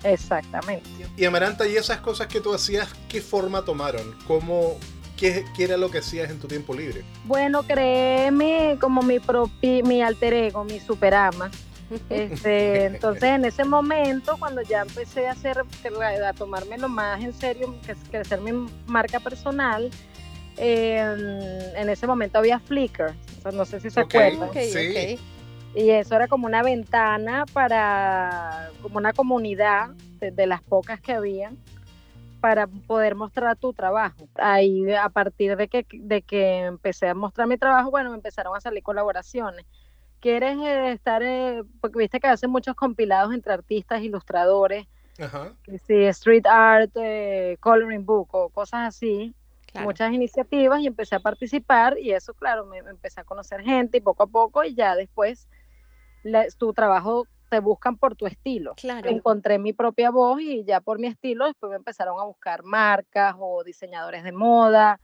Exactamente. 0.04 0.88
Y 1.18 1.26
Amaranta, 1.26 1.68
¿y 1.68 1.76
esas 1.78 1.98
cosas 1.98 2.28
que 2.28 2.40
tú 2.40 2.54
hacías, 2.54 2.90
qué 3.10 3.22
forma 3.22 3.64
tomaron? 3.64 4.16
¿Cómo, 4.28 4.78
qué, 5.18 5.46
qué 5.56 5.64
era 5.64 5.78
lo 5.78 5.90
que 5.90 5.98
hacías 6.00 6.30
en 6.30 6.40
tu 6.40 6.48
tiempo 6.48 6.76
libre? 6.76 7.04
Bueno, 7.24 7.64
créeme 7.64 8.78
como 8.80 9.02
mi, 9.02 9.20
propi, 9.20 9.82
mi 9.82 10.04
alter 10.04 10.34
ego, 10.34 10.64
mi 10.64 10.80
superama 10.80 11.50
este, 12.10 12.86
entonces 12.86 13.24
en 13.24 13.46
ese 13.46 13.64
momento, 13.64 14.38
cuando 14.40 14.62
ya 14.62 14.82
empecé 14.82 15.28
a 15.28 15.32
hacer, 15.32 15.58
a 15.60 16.34
tomármelo 16.34 16.90
más 16.90 17.24
en 17.24 17.34
serio, 17.34 17.76
que 17.86 17.96
crecer 18.10 18.42
mi 18.42 18.52
marca 18.88 19.20
personal, 19.20 19.90
em, 20.58 21.20
en 21.76 21.90
ese 21.90 22.08
momento 22.08 22.40
había 22.40 22.60
Flickr, 22.60 23.14
no 23.54 23.66
sé 23.66 23.80
si 23.80 23.90
se 23.90 24.00
acuerdan. 24.00 24.50
Y 25.76 25.90
eso 25.90 26.16
era 26.16 26.30
como 26.30 26.48
una 26.48 26.64
ventana 26.64 27.46
para, 27.52 28.70
como 28.82 28.98
una 28.98 29.12
comunidad 29.12 29.90
de, 30.20 30.48
las 30.48 30.64
pocas 30.64 31.02
que 31.02 31.12
había 31.12 31.52
para 32.40 32.66
poder 32.68 33.16
mostrar 33.16 33.58
tu 33.58 33.74
trabajo. 33.74 34.30
Ahí, 34.36 34.90
a 34.94 35.10
partir 35.10 35.58
de 35.58 35.68
que, 35.68 35.86
de 35.92 36.22
que 36.22 36.60
empecé 36.60 37.10
a 37.10 37.14
mostrar 37.14 37.48
mi 37.48 37.58
trabajo, 37.58 37.92
bueno, 37.92 38.10
me 38.12 38.16
empezaron 38.16 38.56
a 38.56 38.62
salir 38.62 38.84
colaboraciones 38.84 39.66
quieres 40.26 40.58
eh, 40.58 40.94
estar, 40.94 41.22
eh, 41.22 41.62
porque 41.80 42.00
viste 42.00 42.20
que 42.20 42.26
hacen 42.26 42.50
muchos 42.50 42.74
compilados 42.76 43.32
entre 43.32 43.54
artistas, 43.54 44.02
ilustradores, 44.02 44.88
street 45.86 46.48
art, 46.48 46.90
eh, 46.96 47.58
coloring 47.60 48.04
book 48.04 48.30
o 48.32 48.50
cosas 48.50 48.88
así, 48.88 49.36
muchas 49.84 50.12
iniciativas 50.12 50.82
y 50.82 50.88
empecé 50.88 51.14
a 51.16 51.20
participar 51.20 52.00
y 52.00 52.12
eso, 52.12 52.34
claro, 52.34 52.66
me, 52.66 52.80
empecé 52.80 53.22
a 53.22 53.24
conocer 53.24 53.62
gente 53.62 54.00
y 54.00 54.02
poco 54.02 54.24
a 54.24 54.28
poco 54.28 54.64
y 54.64 54.74
ya 54.74 54.96
después 54.96 55.48
tu 56.58 56.74
trabajo 56.74 57.28
te 57.52 57.60
buscan 57.60 57.96
por 57.96 58.16
tu 58.16 58.26
estilo. 58.26 58.74
Encontré 59.04 59.60
mi 59.60 59.74
propia 59.74 60.10
voz 60.10 60.42
y 60.42 60.64
ya 60.64 60.82
por 60.82 60.98
mi 60.98 61.06
estilo 61.06 61.46
después 61.46 61.70
me 61.70 61.76
empezaron 61.76 62.20
a 62.20 62.24
buscar 62.24 62.64
marcas 62.64 63.36
o 63.38 63.64
diseñadores 63.64 64.24
de 64.24 64.32
moda 64.32 65.00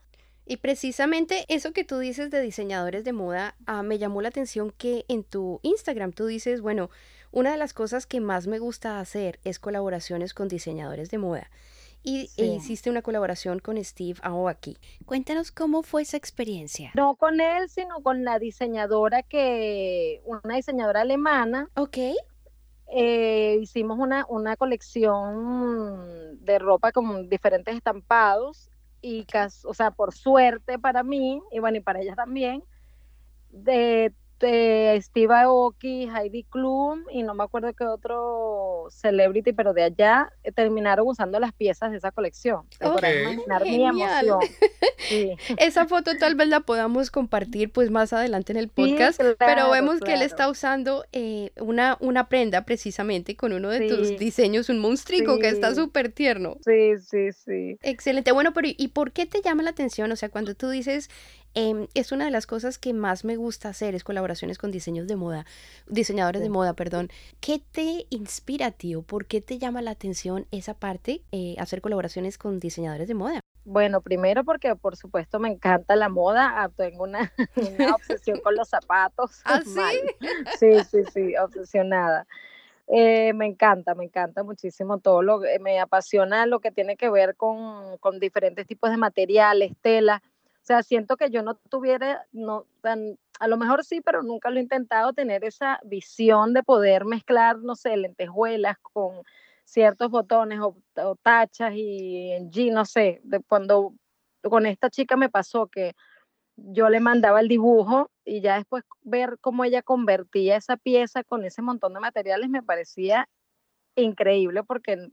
y 0.52 0.58
precisamente 0.58 1.46
eso 1.48 1.72
que 1.72 1.86
tú 1.86 1.98
dices 2.00 2.30
de 2.30 2.42
diseñadores 2.42 3.06
de 3.06 3.14
moda, 3.14 3.56
ah, 3.68 3.84
me 3.84 3.98
llamó 3.98 4.22
la 4.22 4.28
atención 4.28 4.74
que 4.78 5.06
en 5.08 5.24
tu 5.24 5.62
Instagram 5.64 6.12
tú 6.12 6.26
dices, 6.26 6.60
bueno, 6.60 6.90
una 7.32 7.54
de 7.54 7.58
las 7.58 7.72
cosas 7.72 8.06
que 8.06 8.20
más 8.20 8.48
me 8.48 8.60
gusta 8.60 9.00
hacer 9.00 9.40
es 9.46 9.60
colaboraciones 9.60 10.34
con 10.34 10.50
diseñadores 10.50 11.10
de 11.10 11.20
moda. 11.20 11.50
Y 12.04 12.32
e 12.36 12.48
hiciste 12.48 12.90
una 12.90 13.02
colaboración 13.02 13.60
con 13.60 13.82
Steve 13.82 14.20
Aoki. 14.24 14.78
Cuéntanos 15.06 15.54
cómo 15.54 15.84
fue 15.84 16.02
esa 16.02 16.18
experiencia. 16.18 16.92
No 16.96 17.16
con 17.16 17.40
él, 17.40 17.70
sino 17.70 18.02
con 18.04 18.26
la 18.26 18.38
diseñadora 18.38 19.24
que, 19.24 20.22
una 20.26 20.58
diseñadora 20.58 21.00
alemana. 21.00 21.70
Ok. 21.78 21.98
Eh, 22.94 23.58
hicimos 23.62 23.98
una, 24.00 24.26
una 24.28 24.58
colección 24.58 26.44
de 26.44 26.60
ropa 26.60 26.92
con 26.92 27.30
diferentes 27.30 27.74
estampados 27.74 28.71
y, 29.02 29.26
o 29.66 29.74
sea, 29.74 29.92
por 29.92 30.14
suerte 30.14 30.80
para 30.80 31.04
mí, 31.04 31.42
y 31.52 31.60
bueno, 31.60 31.78
y 31.78 31.82
para 31.82 32.02
ella 32.02 32.16
también, 32.16 32.64
de 33.50 34.14
este, 34.42 35.02
Steve 35.02 35.34
Aoki, 35.34 36.10
Heidi 36.10 36.44
Klum 36.44 37.04
y 37.12 37.24
no 37.24 37.36
me 37.36 37.44
acuerdo 37.44 37.74
qué 37.74 37.86
otro 37.86 38.88
celebrity, 38.90 39.54
pero 39.54 39.74
de 39.74 39.84
allá 39.84 40.34
eh, 40.44 40.52
terminaron 40.52 41.08
usando 41.08 41.40
las 41.40 41.54
piezas 41.54 41.92
de 41.92 41.98
esa 41.98 42.12
colección. 42.12 42.66
imaginar 42.82 43.64
mi 43.64 43.86
emoción. 43.86 44.40
Esa 45.58 45.88
foto 45.88 46.18
tal 46.18 46.36
vez 46.36 46.48
la 46.48 46.62
podamos 46.62 47.12
compartir 47.12 47.72
pues 47.72 47.92
más 47.92 48.14
adelante 48.14 48.54
en 48.54 48.58
el 48.58 48.70
podcast, 48.70 49.22
pero 49.38 49.70
vemos 49.70 50.00
que 50.00 50.14
él 50.14 50.22
está 50.22 50.50
usando 50.50 51.06
eh, 51.12 51.52
una, 51.60 51.98
una 52.00 52.30
prenda 52.30 52.66
precisamente 52.66 53.36
con 53.36 53.52
uno 53.54 53.70
de 53.70 53.88
tus 53.88 54.18
diseños, 54.18 54.70
un 54.70 54.80
monstruo 54.80 55.40
que 55.40 55.50
está 55.50 55.76
súper 55.76 56.12
tierno. 56.12 56.58
Sí, 56.66 56.98
sí, 57.00 57.32
sí. 57.32 57.78
Excelente. 57.82 58.32
Bueno, 58.32 58.54
pero 58.54 58.68
¿y 58.72 58.88
por 58.90 59.12
qué 59.12 59.26
te 59.26 59.42
llama 59.42 59.64
la 59.64 59.72
atención? 59.72 60.12
O 60.12 60.16
sea, 60.16 60.30
cuando 60.30 60.56
tú 60.56 60.70
dices 60.70 61.10
Em, 61.54 61.88
es 61.94 62.12
una 62.12 62.26
de 62.26 62.32
las 62.32 62.48
cosas 62.48 62.78
que 62.78 62.94
más 62.94 63.26
me 63.26 63.36
gusta 63.36 63.70
hacer, 63.70 63.94
es 63.94 64.04
colaboraciones 64.04 64.58
con 64.58 64.72
diseños 64.72 65.08
de 65.08 65.18
moda, 65.18 65.46
diseñadores 65.88 66.42
de 66.42 66.50
moda, 66.50 66.74
perdón. 66.74 67.10
¿Qué 67.42 67.62
te 67.72 68.06
inspira, 68.10 68.72
tío? 68.72 69.02
¿Por 69.02 69.26
qué 69.26 69.42
te 69.42 69.58
llama 69.58 69.82
la 69.82 69.92
atención 69.92 70.48
esa 70.52 70.74
parte, 70.74 71.24
eh, 71.32 71.56
hacer 71.60 71.82
colaboraciones 71.82 72.38
con 72.38 72.60
diseñadores 72.60 73.08
de 73.08 73.16
moda? 73.16 73.42
Bueno, 73.66 74.02
primero 74.02 74.44
porque 74.44 74.76
por 74.76 74.96
supuesto 74.96 75.40
me 75.40 75.50
encanta 75.50 75.96
la 75.96 76.10
moda, 76.10 76.64
ah, 76.64 76.70
tengo 76.70 77.04
una, 77.04 77.32
obsesión 78.00 78.40
con 78.40 78.56
los 78.56 78.70
zapatos. 78.70 79.42
¿Ah, 79.46 79.62
sí? 79.66 80.60
Sí, 80.60 80.84
sí, 80.90 81.04
sí, 81.14 81.36
obsesionada. 81.36 82.26
Eh, 82.88 83.34
me 83.34 83.46
encanta, 83.46 83.94
me 83.94 84.06
encanta 84.06 84.44
muchísimo 84.44 85.00
todo 85.00 85.22
lo 85.22 85.40
que 85.40 85.60
me 85.60 85.80
apasiona 85.80 86.46
lo 86.46 86.60
que 86.60 86.72
tiene 86.72 86.98
que 86.98 87.10
ver 87.10 87.36
con, 87.38 87.98
con 88.00 88.20
diferentes 88.20 88.68
tipos 88.68 88.90
de 88.90 88.98
materiales, 88.98 89.74
telas. 89.82 90.22
O 90.72 90.74
sea, 90.74 90.84
siento 90.84 91.18
que 91.18 91.30
yo 91.30 91.44
no 91.44 91.56
tuviera, 91.56 92.26
no, 92.32 92.66
tan, 92.80 93.20
a 93.42 93.50
lo 93.50 93.58
mejor 93.58 93.84
sí, 93.84 94.00
pero 94.00 94.24
nunca 94.24 94.50
lo 94.50 94.58
he 94.58 94.62
intentado 94.62 95.12
tener 95.12 95.44
esa 95.44 95.82
visión 95.84 96.54
de 96.54 96.64
poder 96.64 97.04
mezclar, 97.04 97.58
no 97.58 97.76
sé, 97.76 97.98
lentejuelas 97.98 98.78
con 98.78 99.22
ciertos 99.66 100.10
botones 100.10 100.62
o, 100.62 100.78
tachas 101.22 101.74
y 101.76 102.32
en 102.32 102.52
G, 102.52 102.72
no 102.72 102.86
sé, 102.86 103.20
de 103.26 103.42
cuando 103.42 103.94
con 104.44 104.66
esta 104.66 104.90
chica 104.90 105.18
me 105.18 105.28
pasó 105.28 105.68
que 105.68 105.94
yo 106.56 106.88
le 106.88 107.02
mandaba 107.02 107.42
el 107.42 107.50
dibujo 107.50 108.10
y 108.24 108.40
ya 108.40 108.56
después 108.56 108.86
ver 109.02 109.40
cómo 109.42 109.66
ella 109.66 109.82
convertía 109.82 110.56
esa 110.56 110.78
pieza 110.78 111.26
con 111.26 111.44
ese 111.44 111.62
montón 111.62 111.94
de 111.94 112.00
materiales 112.00 112.50
me 112.50 112.64
parecía 112.64 113.28
increíble 113.98 114.64
porque 114.64 115.10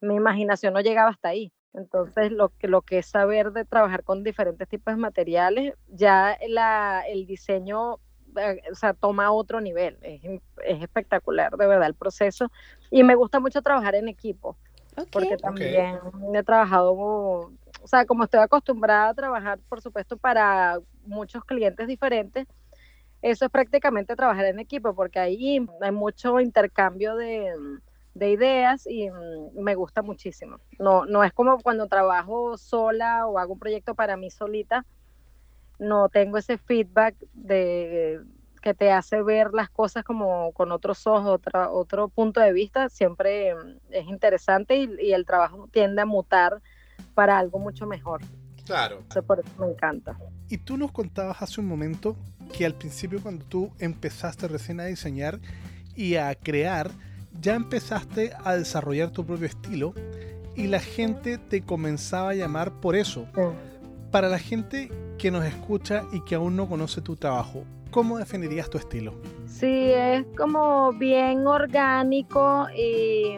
mi 0.00 0.16
imaginación 0.16 0.74
no 0.74 0.80
llegaba 0.80 1.10
hasta 1.10 1.28
ahí. 1.28 1.52
Entonces, 1.74 2.32
lo 2.32 2.48
que, 2.50 2.68
lo 2.68 2.82
que 2.82 2.98
es 2.98 3.06
saber 3.06 3.52
de 3.52 3.64
trabajar 3.64 4.02
con 4.02 4.24
diferentes 4.24 4.66
tipos 4.68 4.94
de 4.94 5.00
materiales, 5.00 5.74
ya 5.88 6.38
la, 6.48 7.02
el 7.06 7.26
diseño 7.26 8.00
eh, 8.36 8.62
o 8.70 8.74
sea, 8.74 8.92
toma 8.94 9.32
otro 9.32 9.60
nivel. 9.60 9.98
Es, 10.02 10.22
es, 10.24 10.82
espectacular, 10.82 11.56
de 11.56 11.66
verdad, 11.66 11.86
el 11.86 11.94
proceso. 11.94 12.50
Y 12.90 13.02
me 13.02 13.14
gusta 13.14 13.40
mucho 13.40 13.62
trabajar 13.62 13.94
en 13.94 14.08
equipo, 14.08 14.56
porque 15.10 15.36
también 15.36 15.98
he 16.34 16.42
trabajado, 16.42 16.94
o 16.94 17.52
sea, 17.84 18.04
como 18.06 18.24
estoy 18.24 18.40
acostumbrada 18.40 19.10
a 19.10 19.14
trabajar, 19.14 19.58
por 19.68 19.80
supuesto, 19.80 20.16
para 20.16 20.78
muchos 21.04 21.44
clientes 21.44 21.86
diferentes, 21.86 22.46
eso 23.22 23.46
es 23.46 23.50
prácticamente 23.50 24.14
trabajar 24.14 24.44
en 24.46 24.58
equipo, 24.58 24.94
porque 24.94 25.18
ahí 25.18 25.66
hay 25.80 25.92
mucho 25.92 26.38
intercambio 26.40 27.16
de 27.16 27.52
de 28.16 28.30
ideas 28.30 28.86
y 28.86 29.10
mm, 29.10 29.60
me 29.60 29.74
gusta 29.74 30.02
muchísimo. 30.02 30.58
No, 30.78 31.04
no 31.06 31.22
es 31.22 31.32
como 31.32 31.58
cuando 31.60 31.86
trabajo 31.86 32.56
sola 32.56 33.26
o 33.26 33.38
hago 33.38 33.54
un 33.54 33.58
proyecto 33.58 33.94
para 33.94 34.16
mí 34.16 34.30
solita, 34.30 34.86
no 35.78 36.08
tengo 36.08 36.38
ese 36.38 36.56
feedback 36.56 37.14
de 37.34 38.20
que 38.62 38.74
te 38.74 38.90
hace 38.90 39.22
ver 39.22 39.52
las 39.52 39.70
cosas 39.70 40.02
como 40.02 40.50
con 40.52 40.72
otros 40.72 41.06
ojos, 41.06 41.26
otro, 41.28 41.72
otro 41.72 42.08
punto 42.08 42.40
de 42.40 42.52
vista, 42.52 42.88
siempre 42.88 43.54
mm, 43.54 43.76
es 43.90 44.06
interesante 44.06 44.76
y, 44.76 44.90
y, 45.00 45.12
el 45.12 45.26
trabajo 45.26 45.68
tiende 45.70 46.02
a 46.02 46.06
mutar 46.06 46.62
para 47.14 47.38
algo 47.38 47.58
mucho 47.58 47.86
mejor. 47.86 48.22
Claro. 48.64 49.04
Eso 49.08 49.22
por 49.22 49.40
eso 49.40 49.50
me 49.58 49.70
encanta. 49.70 50.18
Y 50.48 50.58
tú 50.58 50.76
nos 50.76 50.90
contabas 50.90 51.42
hace 51.42 51.60
un 51.60 51.68
momento 51.68 52.16
que 52.56 52.66
al 52.66 52.74
principio 52.74 53.22
cuando 53.22 53.44
tú 53.44 53.70
empezaste 53.78 54.48
recién 54.48 54.80
a 54.80 54.86
diseñar 54.86 55.38
y 55.94 56.16
a 56.16 56.34
crear, 56.34 56.90
ya 57.40 57.54
empezaste 57.54 58.32
a 58.44 58.54
desarrollar 58.56 59.10
tu 59.10 59.24
propio 59.24 59.46
estilo 59.46 59.94
y 60.54 60.66
la 60.68 60.80
gente 60.80 61.38
te 61.38 61.62
comenzaba 61.62 62.30
a 62.30 62.34
llamar 62.34 62.72
por 62.80 62.96
eso. 62.96 63.26
Para 64.10 64.28
la 64.28 64.38
gente 64.38 64.90
que 65.18 65.30
nos 65.30 65.44
escucha 65.44 66.04
y 66.12 66.20
que 66.24 66.34
aún 66.34 66.56
no 66.56 66.68
conoce 66.68 67.00
tu 67.00 67.16
trabajo, 67.16 67.64
¿cómo 67.90 68.18
definirías 68.18 68.70
tu 68.70 68.78
estilo? 68.78 69.14
Sí, 69.46 69.90
es 69.92 70.24
como 70.36 70.92
bien 70.92 71.46
orgánico 71.46 72.66
y 72.76 73.36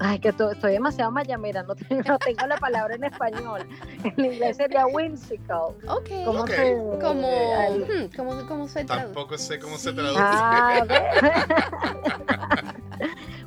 Ay, 0.00 0.18
que 0.18 0.30
estoy 0.30 0.72
demasiado 0.72 1.12
mayamera, 1.12 1.62
no 1.62 1.74
tengo, 1.74 2.02
no 2.06 2.18
tengo 2.18 2.46
la 2.46 2.56
palabra 2.56 2.94
en 2.96 3.04
español. 3.04 3.66
En 4.02 4.24
inglés 4.24 4.56
sería 4.56 4.86
whimsical. 4.86 5.74
Ok. 5.88 6.10
¿Cómo 6.24 6.40
okay. 6.42 6.56
Se, 6.56 6.74
como, 7.00 7.28
hmm, 7.76 8.16
¿cómo, 8.16 8.46
¿cómo, 8.46 8.68
se 8.68 8.84
traduce? 8.84 9.06
Tampoco 9.06 9.38
sé 9.38 9.58
cómo 9.58 9.76
sí. 9.76 9.84
se 9.84 9.92
traduce. 9.92 10.20
Ah, 10.20 10.84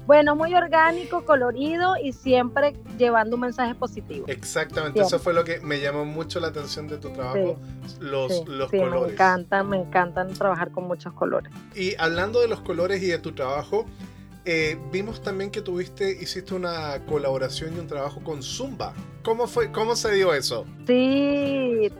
bueno, 0.07 0.37
muy 0.37 0.55
orgánico, 0.55 1.25
colorido 1.25 1.95
y 2.01 2.13
siempre 2.13 2.73
llevando 2.97 3.35
un 3.35 3.41
mensaje 3.41 3.75
positivo. 3.75 4.25
Exactamente, 4.29 4.93
siempre. 4.93 5.07
eso 5.15 5.19
fue 5.19 5.33
lo 5.33 5.43
que 5.43 5.59
me 5.59 5.81
llamó 5.81 6.05
mucho 6.05 6.39
la 6.39 6.47
atención 6.47 6.87
de 6.87 6.97
tu 6.97 7.09
trabajo, 7.11 7.59
sí, 7.85 7.97
los, 7.99 8.33
sí, 8.33 8.43
los 8.47 8.71
sí, 8.71 8.77
colores. 8.77 9.07
Me 9.07 9.13
encantan, 9.13 9.69
me 9.69 9.77
encantan 9.77 10.33
trabajar 10.33 10.71
con 10.71 10.87
muchos 10.87 11.11
colores. 11.11 11.51
Y 11.75 11.93
hablando 11.99 12.39
de 12.39 12.47
los 12.47 12.61
colores 12.61 13.03
y 13.03 13.07
de 13.07 13.19
tu 13.19 13.33
trabajo, 13.33 13.85
eh, 14.45 14.79
vimos 14.93 15.21
también 15.21 15.51
que 15.51 15.61
tuviste, 15.61 16.09
hiciste 16.09 16.55
una 16.55 17.03
colaboración 17.05 17.75
y 17.75 17.79
un 17.79 17.87
trabajo 17.87 18.21
con 18.23 18.41
Zumba. 18.41 18.93
¿Cómo 19.23 19.45
fue, 19.45 19.73
cómo 19.73 19.97
se 19.97 20.13
dio 20.13 20.33
eso? 20.33 20.65
Sí, 20.87 21.91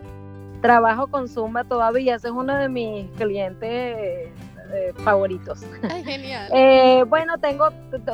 trabajo 0.62 1.08
con 1.08 1.28
Zumba 1.28 1.64
todavía, 1.64 2.14
ese 2.14 2.28
es 2.28 2.32
uno 2.32 2.56
de 2.56 2.70
mis 2.70 3.10
clientes 3.18 4.30
eh, 4.72 4.92
favoritos. 5.04 5.64
Ay, 5.82 6.04
genial. 6.04 6.50
eh, 6.52 7.04
bueno, 7.08 7.38
tengo 7.38 7.68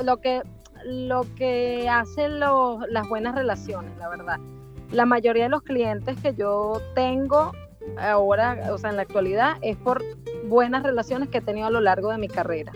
lo 0.04 0.16
que 0.18 0.42
lo 0.84 1.22
que 1.34 1.88
hacen 1.88 2.40
los, 2.40 2.86
las 2.90 3.08
buenas 3.08 3.34
relaciones, 3.34 3.96
la 3.98 4.08
verdad. 4.10 4.38
La 4.90 5.06
mayoría 5.06 5.44
de 5.44 5.48
los 5.48 5.62
clientes 5.62 6.18
que 6.20 6.34
yo 6.34 6.80
tengo 6.94 7.52
ahora, 7.98 8.68
o 8.70 8.76
sea, 8.76 8.90
en 8.90 8.96
la 8.96 9.02
actualidad, 9.02 9.56
es 9.62 9.78
por 9.78 10.02
buenas 10.46 10.82
relaciones 10.82 11.30
que 11.30 11.38
he 11.38 11.40
tenido 11.40 11.68
a 11.68 11.70
lo 11.70 11.80
largo 11.80 12.10
de 12.10 12.18
mi 12.18 12.28
carrera. 12.28 12.72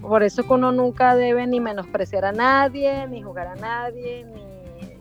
Por 0.00 0.22
eso 0.22 0.42
que 0.42 0.52
uno 0.54 0.72
nunca 0.72 1.14
debe 1.14 1.46
ni 1.46 1.60
menospreciar 1.60 2.24
a 2.24 2.32
nadie, 2.32 3.06
ni 3.08 3.20
jugar 3.20 3.46
a 3.46 3.56
nadie, 3.56 4.24
ni 4.24 4.52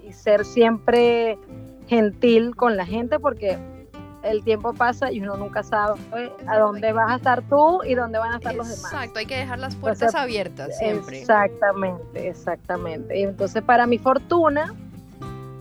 y 0.08 0.14
ser 0.14 0.44
siempre 0.46 1.38
gentil 1.88 2.56
con 2.56 2.76
la 2.76 2.86
gente, 2.86 3.20
porque 3.20 3.58
el 4.24 4.44
tiempo 4.44 4.74
pasa 4.74 5.12
y 5.12 5.22
uno 5.22 5.38
nunca 5.38 5.64
sabe 5.64 6.00
a 6.48 6.58
dónde 6.58 6.94
vas 6.94 7.12
a 7.12 7.16
estar 7.16 7.42
tú 7.44 7.84
y 7.84 7.96
dónde 7.96 8.20
van 8.20 8.34
a 8.34 8.38
estar 8.38 8.54
Exacto, 8.54 8.70
los 8.70 8.78
demás. 8.78 8.94
Exacto, 8.94 9.20
hay 9.20 9.26
que 9.26 9.38
dejar 9.38 9.60
las 9.60 9.76
puertas 9.76 10.02
entonces, 10.02 10.22
abiertas 10.22 10.78
siempre. 10.78 11.20
Exactamente, 11.20 12.28
exactamente. 12.28 13.20
Y 13.20 13.24
entonces, 13.24 13.64
para 13.64 13.88
mi 13.88 13.98
fortuna, 13.98 14.74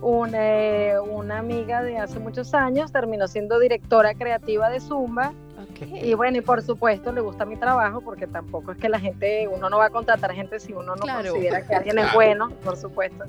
una, 0.02 1.02
una 1.02 1.38
amiga 1.38 1.82
de 1.82 1.98
hace 1.98 2.18
muchos 2.18 2.54
años 2.54 2.92
terminó 2.92 3.28
siendo 3.28 3.58
directora 3.58 4.14
creativa 4.14 4.70
de 4.70 4.80
Zumba 4.80 5.32
y 5.86 6.14
bueno, 6.14 6.38
y 6.38 6.40
por 6.40 6.62
supuesto 6.62 7.12
le 7.12 7.20
gusta 7.20 7.44
mi 7.44 7.56
trabajo 7.56 8.00
porque 8.00 8.26
tampoco 8.26 8.72
es 8.72 8.78
que 8.78 8.88
la 8.88 9.00
gente, 9.00 9.48
uno 9.48 9.70
no 9.70 9.78
va 9.78 9.86
a 9.86 9.90
contratar 9.90 10.32
gente 10.32 10.60
si 10.60 10.72
uno 10.72 10.94
no 10.94 11.02
claro. 11.02 11.30
considera 11.30 11.66
que 11.66 11.74
alguien 11.74 11.98
es 11.98 12.12
bueno, 12.12 12.50
por 12.64 12.76
supuesto. 12.76 13.24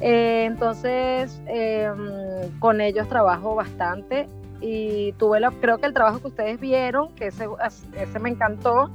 Eh, 0.00 0.44
entonces, 0.46 1.40
eh, 1.46 1.90
con 2.58 2.80
ellos 2.80 3.08
trabajo 3.08 3.54
bastante 3.54 4.26
y 4.66 5.12
tuve 5.12 5.38
la, 5.38 5.52
creo 5.52 5.78
que 5.78 5.86
el 5.86 5.94
trabajo 5.94 6.20
que 6.20 6.28
ustedes 6.28 6.58
vieron, 6.58 7.14
que 7.14 7.28
ese, 7.28 7.46
ese 7.96 8.18
me 8.18 8.30
encantó, 8.30 8.90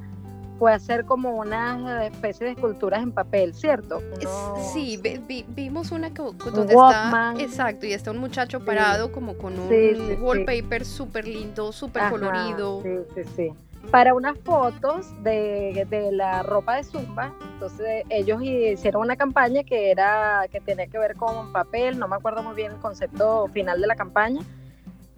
fue 0.59 0.73
hacer 0.73 1.05
como 1.05 1.37
una 1.37 2.05
especie 2.05 2.45
de 2.45 2.51
esculturas 2.51 3.01
en 3.01 3.11
papel, 3.11 3.53
¿cierto? 3.53 3.99
Uno... 4.21 4.57
Sí, 4.73 5.01
vi, 5.01 5.45
vimos 5.47 5.91
una 5.91 6.13
que, 6.13 6.21
donde 6.21 6.73
está, 6.73 7.33
exacto, 7.39 7.85
y 7.85 7.93
está 7.93 8.11
un 8.11 8.17
muchacho 8.17 8.63
parado 8.63 9.07
sí. 9.07 9.13
como 9.13 9.37
con 9.37 9.57
un 9.57 9.69
sí, 9.69 9.95
sí, 9.95 10.13
wallpaper 10.19 10.85
súper 10.85 11.27
lindo, 11.27 11.71
súper 11.71 12.11
colorido. 12.11 12.83
Sí, 12.83 12.97
sí, 13.15 13.23
sí. 13.35 13.53
Para 13.89 14.13
unas 14.13 14.37
fotos 14.37 15.07
de, 15.23 15.87
de, 15.89 16.11
la 16.11 16.43
ropa 16.43 16.75
de 16.75 16.83
Zumba, 16.83 17.33
entonces 17.53 18.03
ellos 18.09 18.43
hicieron 18.43 19.01
una 19.01 19.15
campaña 19.15 19.63
que 19.63 19.89
era 19.89 20.45
que 20.51 20.59
tenía 20.59 20.85
que 20.85 20.99
ver 20.99 21.15
con 21.15 21.51
papel, 21.51 21.97
no 21.97 22.07
me 22.07 22.17
acuerdo 22.17 22.43
muy 22.43 22.53
bien 22.53 22.73
el 22.73 22.77
concepto 22.77 23.47
final 23.47 23.81
de 23.81 23.87
la 23.87 23.95
campaña, 23.95 24.41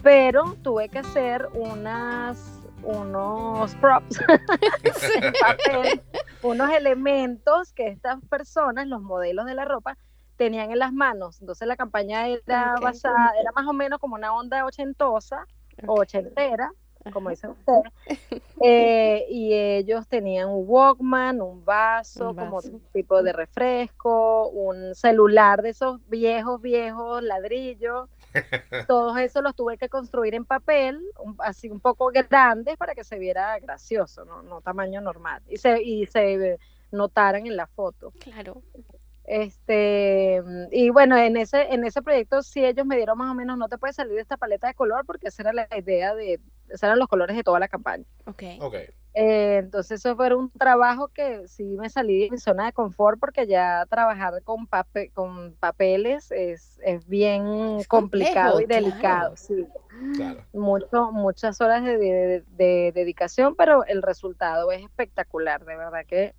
pero 0.03 0.55
tuve 0.61 0.89
que 0.89 0.99
hacer 0.99 1.47
unas 1.53 2.59
unos 2.83 3.73
props, 3.75 4.19
papel, 5.41 6.01
unos 6.41 6.69
elementos 6.71 7.71
que 7.71 7.87
estas 7.87 8.19
personas, 8.25 8.87
los 8.87 9.01
modelos 9.01 9.45
de 9.45 9.53
la 9.55 9.63
ropa, 9.63 9.97
tenían 10.35 10.69
en 10.69 10.79
las 10.79 10.91
manos. 10.91 11.39
Entonces 11.39 11.65
la 11.65 11.77
campaña 11.77 12.27
era 12.27 12.73
okay. 12.73 12.83
basada, 12.83 13.31
era 13.39 13.53
más 13.53 13.65
o 13.67 13.71
menos 13.71 13.99
como 13.99 14.15
una 14.15 14.33
onda 14.33 14.65
ochentosa 14.65 15.47
okay. 15.77 15.85
o 15.87 15.93
ochentera, 15.93 16.71
como 17.11 17.29
dicen 17.29 17.51
ustedes. 17.51 18.41
Eh, 18.65 19.25
y 19.29 19.53
ellos 19.53 20.07
tenían 20.07 20.47
un 20.47 20.63
Walkman, 20.65 21.41
un 21.41 21.65
vaso, 21.65 22.29
un 22.29 22.35
vaso, 22.35 22.49
como 22.49 22.81
tipo 22.93 23.21
de 23.21 23.33
refresco, 23.33 24.47
un 24.49 24.95
celular 24.95 25.61
de 25.61 25.69
esos 25.69 25.99
viejos, 26.07 26.61
viejos 26.61 27.21
ladrillos. 27.23 28.09
Todos 28.87 29.17
esos 29.17 29.43
los 29.43 29.55
tuve 29.55 29.77
que 29.77 29.89
construir 29.89 30.35
en 30.35 30.45
papel, 30.45 30.99
un, 31.19 31.35
así 31.39 31.69
un 31.69 31.79
poco 31.79 32.07
grandes 32.07 32.77
para 32.77 32.95
que 32.95 33.03
se 33.03 33.19
viera 33.19 33.59
gracioso, 33.59 34.25
no, 34.25 34.41
no 34.43 34.61
tamaño 34.61 35.01
normal. 35.01 35.41
Y 35.47 35.57
se, 35.57 35.81
y 35.81 36.05
se 36.07 36.57
notaran 36.91 37.47
en 37.47 37.55
la 37.55 37.67
foto. 37.67 38.11
Claro. 38.19 38.61
Este, 39.25 40.41
y 40.71 40.89
bueno, 40.89 41.17
en 41.17 41.37
ese, 41.37 41.73
en 41.73 41.85
ese 41.85 42.01
proyecto 42.01 42.43
sí 42.43 42.63
ellos 42.65 42.85
me 42.85 42.97
dieron 42.97 43.17
más 43.17 43.31
o 43.31 43.33
menos, 43.33 43.57
no 43.57 43.69
te 43.69 43.77
puedes 43.77 43.95
salir 43.95 44.15
de 44.15 44.21
esta 44.21 44.35
paleta 44.35 44.67
de 44.67 44.73
color 44.73 45.05
porque 45.05 45.27
esa 45.27 45.43
era 45.43 45.53
la 45.53 45.67
idea 45.77 46.13
de, 46.13 46.41
esos 46.67 46.83
eran 46.83 46.99
los 46.99 47.07
colores 47.07 47.35
de 47.35 47.43
toda 47.43 47.59
la 47.59 47.69
campaña. 47.69 48.03
Ok. 48.25 48.43
okay. 48.59 48.87
Eh, 49.13 49.57
entonces 49.59 49.99
eso 49.99 50.15
fue 50.15 50.33
un 50.35 50.49
trabajo 50.49 51.07
que 51.07 51.47
sí 51.47 51.77
me 51.77 51.89
salí 51.89 52.21
de 52.21 52.31
mi 52.31 52.37
zona 52.39 52.65
de 52.65 52.73
confort 52.73 53.19
porque 53.19 53.45
ya 53.45 53.85
trabajar 53.87 54.41
con, 54.43 54.65
papel, 54.65 55.11
con 55.13 55.53
papeles 55.59 56.31
es, 56.31 56.79
es 56.83 57.07
bien 57.07 57.77
es 57.79 57.87
complicado 57.87 58.53
complejo, 58.53 58.61
y 58.61 58.65
delicado, 58.65 58.99
claro. 58.99 59.37
sí. 59.37 59.67
Claro. 60.15 60.43
Mucho, 60.53 61.11
muchas 61.11 61.61
horas 61.61 61.83
de, 61.83 61.97
de, 61.99 62.43
de, 62.57 62.91
dedicación, 62.93 63.55
pero 63.55 63.85
el 63.85 64.01
resultado 64.01 64.71
es 64.71 64.83
espectacular, 64.83 65.63
de 65.63 65.77
verdad 65.77 66.05
que 66.07 66.33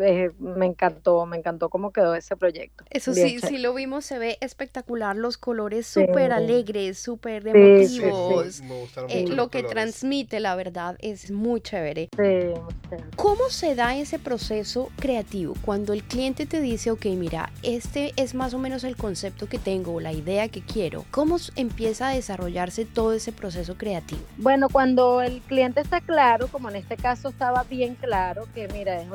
eh, 0.00 0.30
me 0.38 0.66
encantó, 0.66 1.26
me 1.26 1.36
encantó 1.36 1.68
cómo 1.68 1.92
quedó 1.92 2.14
ese 2.14 2.36
proyecto. 2.36 2.84
Eso 2.90 3.12
Bien 3.12 3.28
sí, 3.28 3.34
chévere. 3.36 3.56
sí 3.56 3.62
lo 3.62 3.74
vimos, 3.74 4.04
se 4.04 4.18
ve 4.18 4.38
espectacular, 4.40 5.16
los 5.16 5.38
colores 5.38 5.86
Sí. 5.86 6.04
súper 6.06 6.32
alegres, 6.32 6.98
súper 6.98 7.42
Sí, 7.42 7.48
emotivos. 7.50 8.54
sí. 8.56 8.62
Me 8.64 8.80
gustaron 8.80 9.10
Eh, 9.10 9.22
mucho 9.22 9.34
lo 9.34 9.48
que 9.48 9.58
colores. 9.62 9.70
transmite, 9.70 10.40
la 10.40 10.54
verdad, 10.56 10.96
es 11.00 11.30
muy 11.30 11.60
chévere. 11.60 12.08
Sí, 12.16 12.22
muy 12.22 12.74
chévere. 12.88 13.04
¿Cómo 13.16 13.48
se 13.50 13.74
da 13.74 13.96
ese 13.96 14.18
proceso 14.18 14.90
creativo 14.98 15.54
cuando 15.64 15.92
el 15.92 16.02
cliente 16.04 16.46
te 16.46 16.60
dice, 16.60 16.90
ok, 16.90 17.06
mira, 17.16 17.50
este 17.62 18.12
es 18.16 18.34
más 18.34 18.54
o 18.54 18.58
menos 18.58 18.84
el 18.84 18.96
concepto 18.96 19.48
que 19.48 19.58
tengo 19.58 19.94
o 19.94 20.00
la 20.00 20.12
idea 20.12 20.48
que 20.48 20.60
quiero? 20.62 21.04
¿Cómo 21.10 21.36
empieza 21.56 22.08
a 22.08 22.14
desarrollarse 22.14 22.84
todo 22.84 23.12
ese 23.12 23.32
proceso 23.32 23.76
creativo? 23.76 24.20
Bueno, 24.36 24.68
cuando 24.70 25.20
el 25.22 25.40
cliente 25.42 25.80
está 25.80 26.00
claro, 26.00 26.48
como 26.48 26.68
en 26.70 26.76
este 26.76 26.96
caso 26.96 27.28
estaba 27.30 27.64
bien 27.64 27.94
claro, 27.96 28.46
que 28.54 28.68
mira, 28.68 29.00
es 29.00 29.08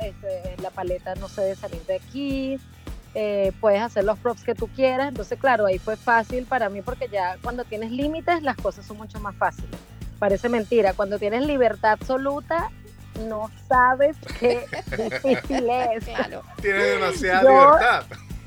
este, 0.00 0.56
la 0.62 0.70
paleta 0.70 1.14
no 1.16 1.28
se 1.28 1.42
debe 1.42 1.56
salir 1.56 1.82
de 1.86 1.96
aquí, 1.96 2.58
eh, 3.14 3.52
puedes 3.60 3.80
hacer 3.82 4.04
los 4.04 4.18
props 4.18 4.44
que 4.44 4.54
tú 4.54 4.68
quieras, 4.68 5.08
entonces 5.08 5.38
claro, 5.38 5.66
ahí 5.66 5.78
fue 5.78 5.96
fácil 5.96 6.44
para 6.46 6.68
mí 6.68 6.82
porque 6.82 7.08
ya 7.10 7.36
cuando 7.42 7.64
tienes 7.64 7.90
límites 7.90 8.42
las 8.42 8.56
cosas 8.56 8.86
son 8.86 8.96
mucho 8.98 9.18
más 9.20 9.34
fáciles. 9.36 9.70
Parece 10.18 10.48
mentira, 10.48 10.92
cuando 10.94 11.18
tienes 11.18 11.46
libertad 11.46 11.92
absoluta 11.92 12.70
no 13.26 13.50
sabes 13.68 14.16
qué 14.38 14.64
difícil 15.10 15.68
es. 15.70 16.04
Claro. 16.04 16.42
Tiene 16.60 16.78
demasiada 16.84 17.42
Yo- 17.42 17.48
libertad. 17.50 18.04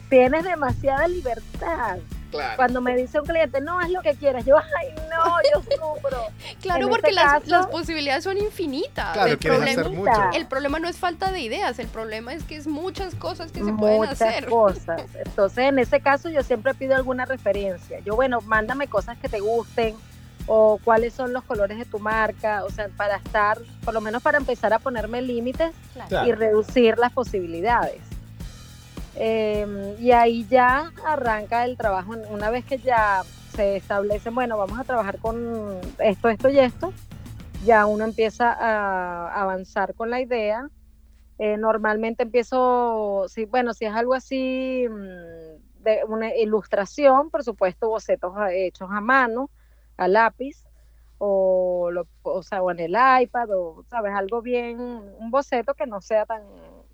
Tienes 0.10 0.44
demasiada 0.44 1.08
libertad. 1.08 1.98
Claro. 2.32 2.54
Cuando 2.56 2.82
me 2.82 2.96
dice 2.96 3.20
un 3.20 3.26
cliente, 3.26 3.62
no, 3.62 3.80
es 3.82 3.90
lo 3.90 4.02
que 4.02 4.16
quieras, 4.16 4.46
yo, 4.46 4.58
ay, 4.58 4.96
no, 5.10 5.38
yo 5.54 5.62
sufro. 5.62 6.26
Claro, 6.62 6.84
En 6.86 6.90
porque 6.90 7.10
este 7.10 7.22
las, 7.24 7.34
caso- 7.34 7.46
las 7.48 7.68
posibilidades 7.68 8.24
son 8.24 8.38
infinitas. 8.38 9.14
Claro, 9.14 9.32
el, 9.32 9.38
problema, 9.38 9.82
hacer 9.82 9.90
mucho. 9.90 10.12
el 10.34 10.46
problema 10.48 10.80
no 10.80 10.88
es 10.88 10.98
falta 10.98 11.32
de 11.32 11.40
ideas, 11.42 11.80
el 11.80 11.88
problema 11.88 12.34
es 12.34 12.44
que 12.44 12.56
es 12.56 12.68
muchas 12.68 13.16
cosas 13.16 13.52
que 13.52 13.64
se 13.64 13.74
pueden 13.74 13.98
muchas 13.98 14.22
hacer. 14.22 14.46
cosas. 14.48 15.02
Entonces, 15.26 15.66
en 15.66 15.80
ese 15.80 16.02
caso, 16.02 16.30
yo 16.30 16.44
siempre 16.44 16.74
pido 16.74 16.96
alguna 16.96 17.26
referencia. 17.26 18.00
Yo, 18.02 18.16
bueno, 18.16 18.42
mándame 18.42 18.88
cosas 18.88 19.18
que 19.18 19.28
te 19.30 19.40
gusten 19.40 19.96
o 20.48 20.80
cuáles 20.84 21.14
son 21.14 21.34
los 21.34 21.44
colores 21.44 21.78
de 21.78 21.86
tu 21.86 22.00
marca, 22.00 22.64
o 22.64 22.70
sea, 22.70 22.90
para 22.90 23.18
estar, 23.18 23.60
por 23.86 23.94
lo 23.94 24.02
menos 24.02 24.22
para 24.24 24.38
empezar 24.38 24.74
a 24.74 24.80
ponerme 24.80 25.22
límites. 25.22 25.72
Claro. 25.94 26.28
y 26.28 26.32
reducir 26.32 26.98
las 26.98 27.12
posibilidades. 27.12 28.00
Eh, 29.16 29.96
y 30.00 30.12
ahí 30.12 30.46
ya 30.50 30.92
arranca 31.06 31.66
el 31.66 31.78
trabajo. 31.78 32.14
Una 32.30 32.50
vez 32.50 32.66
que 32.66 32.78
ya 32.78 33.24
se 33.56 33.78
establecen, 33.78 34.34
bueno, 34.34 34.58
vamos 34.58 34.80
a 34.80 34.84
trabajar 34.84 35.20
con 35.20 35.80
esto, 36.00 36.30
esto 36.30 36.50
y 36.50 36.60
esto, 36.60 36.94
ya 37.66 37.86
uno 37.86 38.06
empieza 38.06 38.52
a 38.52 39.42
avanzar 39.42 39.94
con 39.94 40.10
la 40.10 40.22
idea. 40.22 40.70
Eh, 41.38 41.58
normalmente 41.58 42.24
empiezo, 42.24 43.26
si, 43.28 43.46
bueno, 43.46 43.74
si 43.74 43.86
es 43.86 43.94
algo 43.94 44.14
así 44.14 44.86
mm, 44.88 45.84
de 45.84 46.02
una 46.08 46.36
ilustración, 46.36 47.30
por 47.30 47.44
supuesto, 47.44 47.90
bocetos 47.90 48.34
hechos 48.52 48.90
a 48.92 49.02
mano, 49.02 49.50
a 49.98 50.08
lápiz, 50.08 50.64
o, 51.18 51.92
o 52.24 52.44
sea, 52.44 52.62
o 52.62 52.72
en 52.72 52.80
el 52.80 52.96
iPad, 53.24 53.50
o, 53.56 53.84
¿sabes? 53.90 54.14
Algo 54.14 54.42
bien, 54.42 54.80
un 54.80 55.32
boceto 55.32 55.74
que 55.74 55.88
no 55.88 56.00
sea 56.02 56.26
tan, 56.26 56.44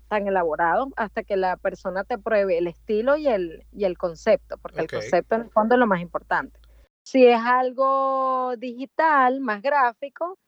tan 0.08 0.26
elaborado 0.26 0.88
hasta 0.96 1.22
que 1.22 1.36
la 1.36 1.56
persona 1.56 2.04
te 2.04 2.18
pruebe 2.18 2.58
el 2.58 2.66
estilo 2.66 3.16
y 3.16 3.28
el, 3.28 3.64
y 3.72 3.84
el 3.84 3.96
concepto, 3.96 4.56
porque 4.58 4.80
el 4.80 4.88
concepto 4.88 5.36
en 5.36 5.42
el 5.42 5.50
fondo 5.50 5.74
es 5.74 5.78
lo 5.78 5.86
más 5.86 6.00
importante. 6.00 6.58
Si 7.04 7.26
es 7.26 7.40
algo 7.40 8.54
digital, 8.58 9.40
más 9.40 9.62
gráfico, 9.62 10.38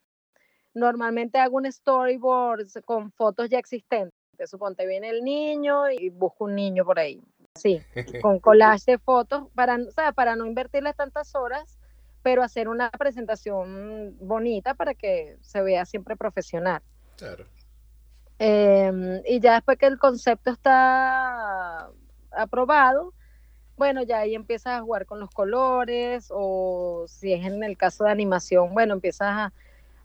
normalmente 0.74 1.38
hago 1.38 1.56
un 1.56 1.70
storyboard 1.70 2.66
con 2.84 3.12
fotos 3.12 3.48
ya 3.48 3.58
existentes. 3.58 4.14
Suponte 4.44 4.86
viene 4.86 5.10
el 5.10 5.22
niño 5.22 5.90
y 5.90 6.08
busco 6.08 6.44
un 6.44 6.54
niño 6.54 6.84
por 6.84 6.98
ahí. 6.98 7.22
Sí, 7.54 7.80
con 8.22 8.40
collage 8.40 8.92
de 8.92 8.98
fotos 8.98 9.48
para, 9.54 9.76
o 9.76 9.90
sea, 9.90 10.12
para 10.12 10.36
no 10.36 10.46
invertirles 10.46 10.96
tantas 10.96 11.34
horas, 11.34 11.78
pero 12.22 12.42
hacer 12.42 12.68
una 12.68 12.90
presentación 12.90 14.16
bonita 14.20 14.74
para 14.74 14.94
que 14.94 15.36
se 15.40 15.62
vea 15.62 15.84
siempre 15.84 16.16
profesional. 16.16 16.82
Claro. 17.16 17.46
Eh, 18.42 19.22
y 19.28 19.38
ya 19.38 19.54
después 19.54 19.76
que 19.76 19.86
el 19.86 19.98
concepto 19.98 20.50
está 20.50 21.90
aprobado, 22.32 23.12
bueno, 23.76 24.02
ya 24.02 24.20
ahí 24.20 24.34
empiezas 24.34 24.78
a 24.78 24.80
jugar 24.80 25.04
con 25.04 25.20
los 25.20 25.30
colores 25.30 26.28
o 26.30 27.04
si 27.06 27.34
es 27.34 27.44
en 27.46 27.62
el 27.62 27.76
caso 27.76 28.04
de 28.04 28.10
animación, 28.10 28.72
bueno, 28.72 28.94
empiezas 28.94 29.28
a, 29.28 29.52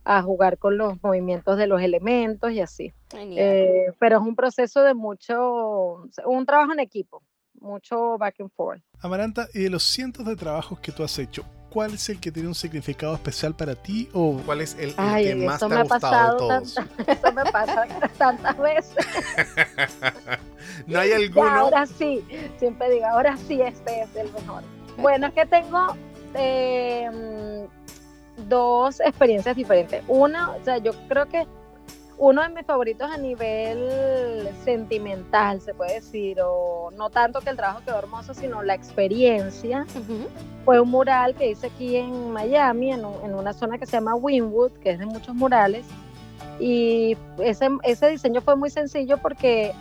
a 0.03 0.21
jugar 0.21 0.57
con 0.57 0.77
los 0.77 1.01
movimientos 1.01 1.57
de 1.57 1.67
los 1.67 1.81
elementos 1.81 2.51
y 2.51 2.61
así. 2.61 2.93
Eh, 3.13 3.87
pero 3.99 4.17
es 4.17 4.21
un 4.21 4.35
proceso 4.35 4.81
de 4.81 4.93
mucho, 4.93 6.03
un 6.25 6.45
trabajo 6.45 6.73
en 6.73 6.79
equipo, 6.79 7.23
mucho 7.59 8.17
back 8.17 8.35
and 8.39 8.51
forth. 8.51 8.81
Amaranta, 8.99 9.47
y 9.53 9.63
de 9.63 9.69
los 9.69 9.83
cientos 9.83 10.25
de 10.25 10.35
trabajos 10.35 10.79
que 10.79 10.91
tú 10.91 11.03
has 11.03 11.17
hecho, 11.19 11.45
¿cuál 11.75 11.93
es 11.93 12.07
el 12.07 12.21
que 12.21 12.31
tiene 12.31 12.47
un 12.47 12.55
significado 12.55 13.13
especial 13.15 13.53
para 13.53 13.75
ti? 13.75 14.07
O 14.13 14.39
¿Cuál 14.45 14.61
es 14.61 14.75
el, 14.79 14.91
el 14.91 14.95
Ay, 14.95 15.25
que 15.25 15.35
más 15.35 15.59
te 15.59 15.67
me 15.67 15.75
ha 15.75 15.83
gustado 15.83 15.83
de 15.83 15.99
pasado 15.99 16.37
todos? 16.37 16.73
tantas, 16.73 17.07
eso 17.17 17.31
me 17.33 17.43
pasa 17.51 17.85
tantas 18.17 18.57
veces. 18.57 18.95
¿No 20.87 20.99
hay 20.99 21.09
Ya, 21.09 21.15
alguno? 21.17 21.49
ahora 21.49 21.85
sí, 21.85 22.23
siempre 22.57 22.89
digo, 22.91 23.05
ahora 23.07 23.35
sí 23.35 23.61
este 23.61 24.03
es 24.03 24.15
el 24.15 24.31
mejor. 24.31 24.63
Bueno, 24.97 25.27
es 25.27 25.33
que 25.33 25.45
tengo 25.47 25.97
eh, 26.33 27.67
dos 28.47 29.01
experiencias 29.01 29.57
diferentes. 29.57 30.01
Una, 30.07 30.51
o 30.51 30.63
sea, 30.63 30.77
yo 30.77 30.93
creo 31.09 31.25
que 31.27 31.45
uno 32.17 32.41
de 32.43 32.49
mis 32.49 32.65
favoritos 32.65 33.11
a 33.11 33.17
nivel 33.17 34.49
sentimental, 34.63 35.59
se 35.61 35.73
puede 35.73 35.95
decir, 35.95 36.39
o 36.41 36.89
no 36.95 37.09
tanto 37.09 37.41
que 37.41 37.49
el 37.49 37.57
trabajo 37.57 37.81
quedó 37.85 37.97
hermoso, 37.99 38.33
sino 38.33 38.63
la 38.63 38.73
experiencia, 38.73 39.85
fue 40.63 40.79
un 40.79 40.89
mural 40.89 41.35
que 41.35 41.49
hice 41.51 41.67
aquí 41.67 41.95
en 41.97 42.31
Miami, 42.31 42.91
en, 42.93 43.05
un- 43.05 43.23
en 43.23 43.35
una 43.35 43.53
zona 43.53 43.77
que 43.77 43.85
se 43.85 43.93
llama 43.93 44.15
Winwood, 44.15 44.71
que 44.73 44.91
es 44.91 44.99
de 44.99 45.05
muchos 45.05 45.35
murales. 45.35 45.85
Y 46.59 47.17
ese, 47.39 47.67
ese 47.83 48.07
diseño 48.09 48.41
fue 48.41 48.55
muy 48.55 48.69
sencillo 48.69 49.17
porque 49.17 49.73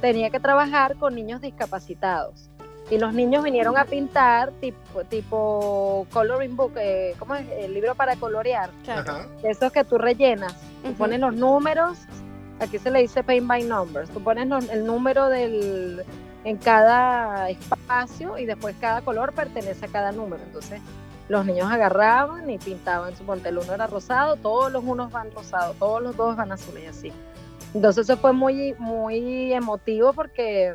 tenía 0.00 0.30
que 0.30 0.40
trabajar 0.40 0.96
con 0.96 1.14
niños 1.14 1.40
discapacitados. 1.40 2.50
Y 2.90 2.98
los 2.98 3.12
niños 3.12 3.44
vinieron 3.44 3.76
a 3.76 3.84
pintar 3.84 4.50
tipo, 4.60 5.04
tipo 5.04 6.06
coloring 6.12 6.56
book, 6.56 6.72
eh, 6.76 7.14
¿cómo 7.18 7.34
es? 7.34 7.46
El 7.50 7.74
libro 7.74 7.94
para 7.94 8.16
colorear, 8.16 8.70
Claro. 8.84 9.26
Esos 9.42 9.70
que 9.72 9.84
tú 9.84 9.98
rellenas. 9.98 10.54
Tú 10.82 10.92
pones 10.94 11.20
los 11.20 11.34
números, 11.34 11.98
aquí 12.60 12.78
se 12.78 12.90
le 12.90 13.00
dice 13.00 13.22
paint 13.22 13.46
by 13.46 13.64
numbers, 13.64 14.08
tú 14.10 14.22
pones 14.22 14.46
los- 14.46 14.68
el 14.70 14.86
número 14.86 15.28
del, 15.28 16.02
en 16.44 16.56
cada 16.56 17.50
espacio 17.50 18.38
y 18.38 18.46
después 18.46 18.74
cada 18.80 19.02
color 19.02 19.32
pertenece 19.34 19.84
a 19.84 19.88
cada 19.88 20.12
número. 20.12 20.42
Entonces 20.44 20.80
los 21.28 21.44
niños 21.44 21.70
agarraban 21.70 22.48
y 22.48 22.56
pintaban, 22.56 23.14
suponte 23.16 23.50
el 23.50 23.58
uno 23.58 23.74
era 23.74 23.86
rosado, 23.86 24.36
todos 24.36 24.72
los 24.72 24.82
unos 24.82 25.12
van 25.12 25.30
rosados, 25.32 25.76
todos 25.78 26.00
los 26.00 26.16
dos 26.16 26.36
van 26.36 26.52
azules 26.52 26.84
y 26.84 26.86
así. 26.86 27.12
Entonces 27.74 28.08
eso 28.08 28.16
fue 28.16 28.32
muy, 28.32 28.74
muy 28.78 29.52
emotivo 29.52 30.14
porque 30.14 30.74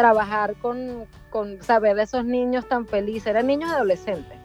trabajar 0.00 0.54
con, 0.56 1.04
con 1.28 1.62
saber 1.62 1.94
de 1.96 2.04
esos 2.04 2.24
niños 2.24 2.66
tan 2.66 2.86
felices, 2.86 3.26
eran 3.26 3.46
niños 3.46 3.70
adolescentes 3.70 4.38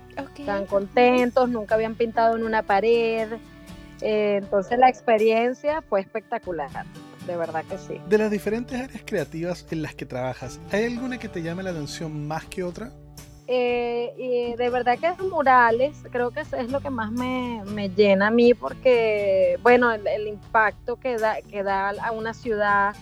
tan 0.46 0.66
contentos, 0.66 1.50
nunca 1.50 1.76
habían 1.76 1.96
pintado 1.96 2.36
en 2.36 2.44
una 2.44 2.64
pared. 2.64 3.28
eh, 4.02 4.40
entonces 4.42 4.78
la 4.78 4.90
experiencia 4.90 5.82
fue 5.82 6.02
espectacular, 6.02 6.70
de 7.26 7.38
verdad 7.38 7.64
que 7.66 7.78
sí. 7.78 8.02
de 8.10 8.18
las 8.18 8.32
diferentes 8.32 8.80
áreas 8.80 9.02
creativas 9.06 9.66
en 9.72 9.82
las 9.82 9.96
que 9.96 10.06
trabajas, 10.06 10.60
¿hay 10.72 10.86
alguna 10.86 11.18
que 11.18 11.30
te 11.30 11.42
llame 11.42 11.64
la 11.64 11.72
atención 11.72 12.28
más 12.28 12.46
que 12.46 12.64
otra? 12.64 12.92
Eh, 13.48 14.12
y 14.18 14.56
de 14.56 14.70
verdad 14.72 14.98
que 14.98 15.22
murales 15.24 15.96
creo 16.12 16.32
que 16.32 16.40
es 16.40 16.72
lo 16.72 16.80
que 16.80 16.90
más 16.90 17.12
me, 17.12 17.62
me 17.66 17.90
llena 17.90 18.28
a 18.28 18.32
mí 18.32 18.56
porque, 18.56 19.60
bueno, 19.62 19.92
el, 19.92 20.08
el 20.08 20.28
impacto 20.28 20.96
que 20.96 21.18
da, 21.18 21.36
que 21.44 21.62
da 21.62 21.90
a 21.90 22.12
una 22.12 22.34
ciudad, 22.34 22.96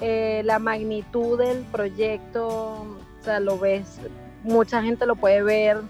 eh, 0.00 0.42
la 0.44 0.58
magnitud 0.58 1.38
del 1.38 1.62
proyecto, 1.64 2.48
o 2.48 3.24
sea, 3.24 3.40
lo 3.40 3.58
ves, 3.58 3.98
mucha 4.42 4.82
gente 4.82 5.06
lo 5.06 5.16
puede 5.16 5.42
ver. 5.42 5.80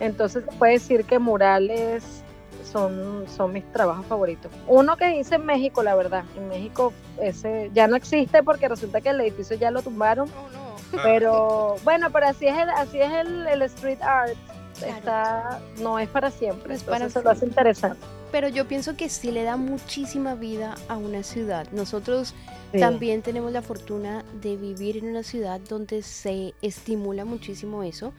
Entonces 0.00 0.44
puede 0.58 0.74
decir 0.74 1.04
que 1.04 1.18
murales 1.18 2.22
son, 2.70 3.24
son 3.28 3.52
mis 3.52 3.64
trabajos 3.72 4.06
favoritos. 4.06 4.50
Uno 4.66 4.96
que 4.96 5.16
hice 5.16 5.36
en 5.36 5.46
México, 5.46 5.82
la 5.82 5.94
verdad, 5.94 6.24
en 6.36 6.48
México 6.48 6.92
ese 7.20 7.70
ya 7.74 7.86
no 7.86 7.96
existe 7.96 8.42
porque 8.42 8.68
resulta 8.68 9.00
que 9.00 9.10
el 9.10 9.20
edificio 9.20 9.56
ya 9.56 9.70
lo 9.70 9.82
tumbaron. 9.82 10.28
Oh, 10.30 10.50
no. 10.50 11.00
Pero 11.02 11.76
bueno, 11.84 12.10
pero 12.10 12.26
así 12.28 12.46
es 12.46 12.56
el, 12.56 12.70
así 12.70 13.00
es 13.00 13.12
el, 13.12 13.46
el 13.46 13.62
street 13.62 14.02
art. 14.02 14.34
Claro. 14.78 14.96
Está, 14.96 15.60
no 15.80 15.98
es 15.98 16.08
para 16.08 16.30
siempre. 16.30 16.74
Es 16.74 16.82
para 16.82 16.96
entonces 16.96 17.16
eso 17.16 17.24
lo 17.24 17.30
hace 17.30 17.46
interesante. 17.46 18.04
Pero 18.34 18.48
yo 18.48 18.66
pienso 18.66 18.96
que 18.96 19.08
sí 19.10 19.30
le 19.30 19.44
da 19.44 19.56
muchísima 19.56 20.34
vida 20.34 20.74
a 20.88 20.96
una 20.96 21.22
ciudad. 21.22 21.68
Nosotros 21.70 22.34
Sí. 22.72 22.80
también 22.80 23.22
tenemos 23.22 23.52
la 23.52 23.62
fortuna 23.62 24.24
de 24.42 24.56
vivir 24.56 24.96
en 24.96 25.06
una 25.06 25.22
ciudad 25.22 25.60
donde 25.68 26.02
se 26.02 26.52
estimula 26.60 27.24
muchísimo 27.24 27.84
eso 27.84 28.12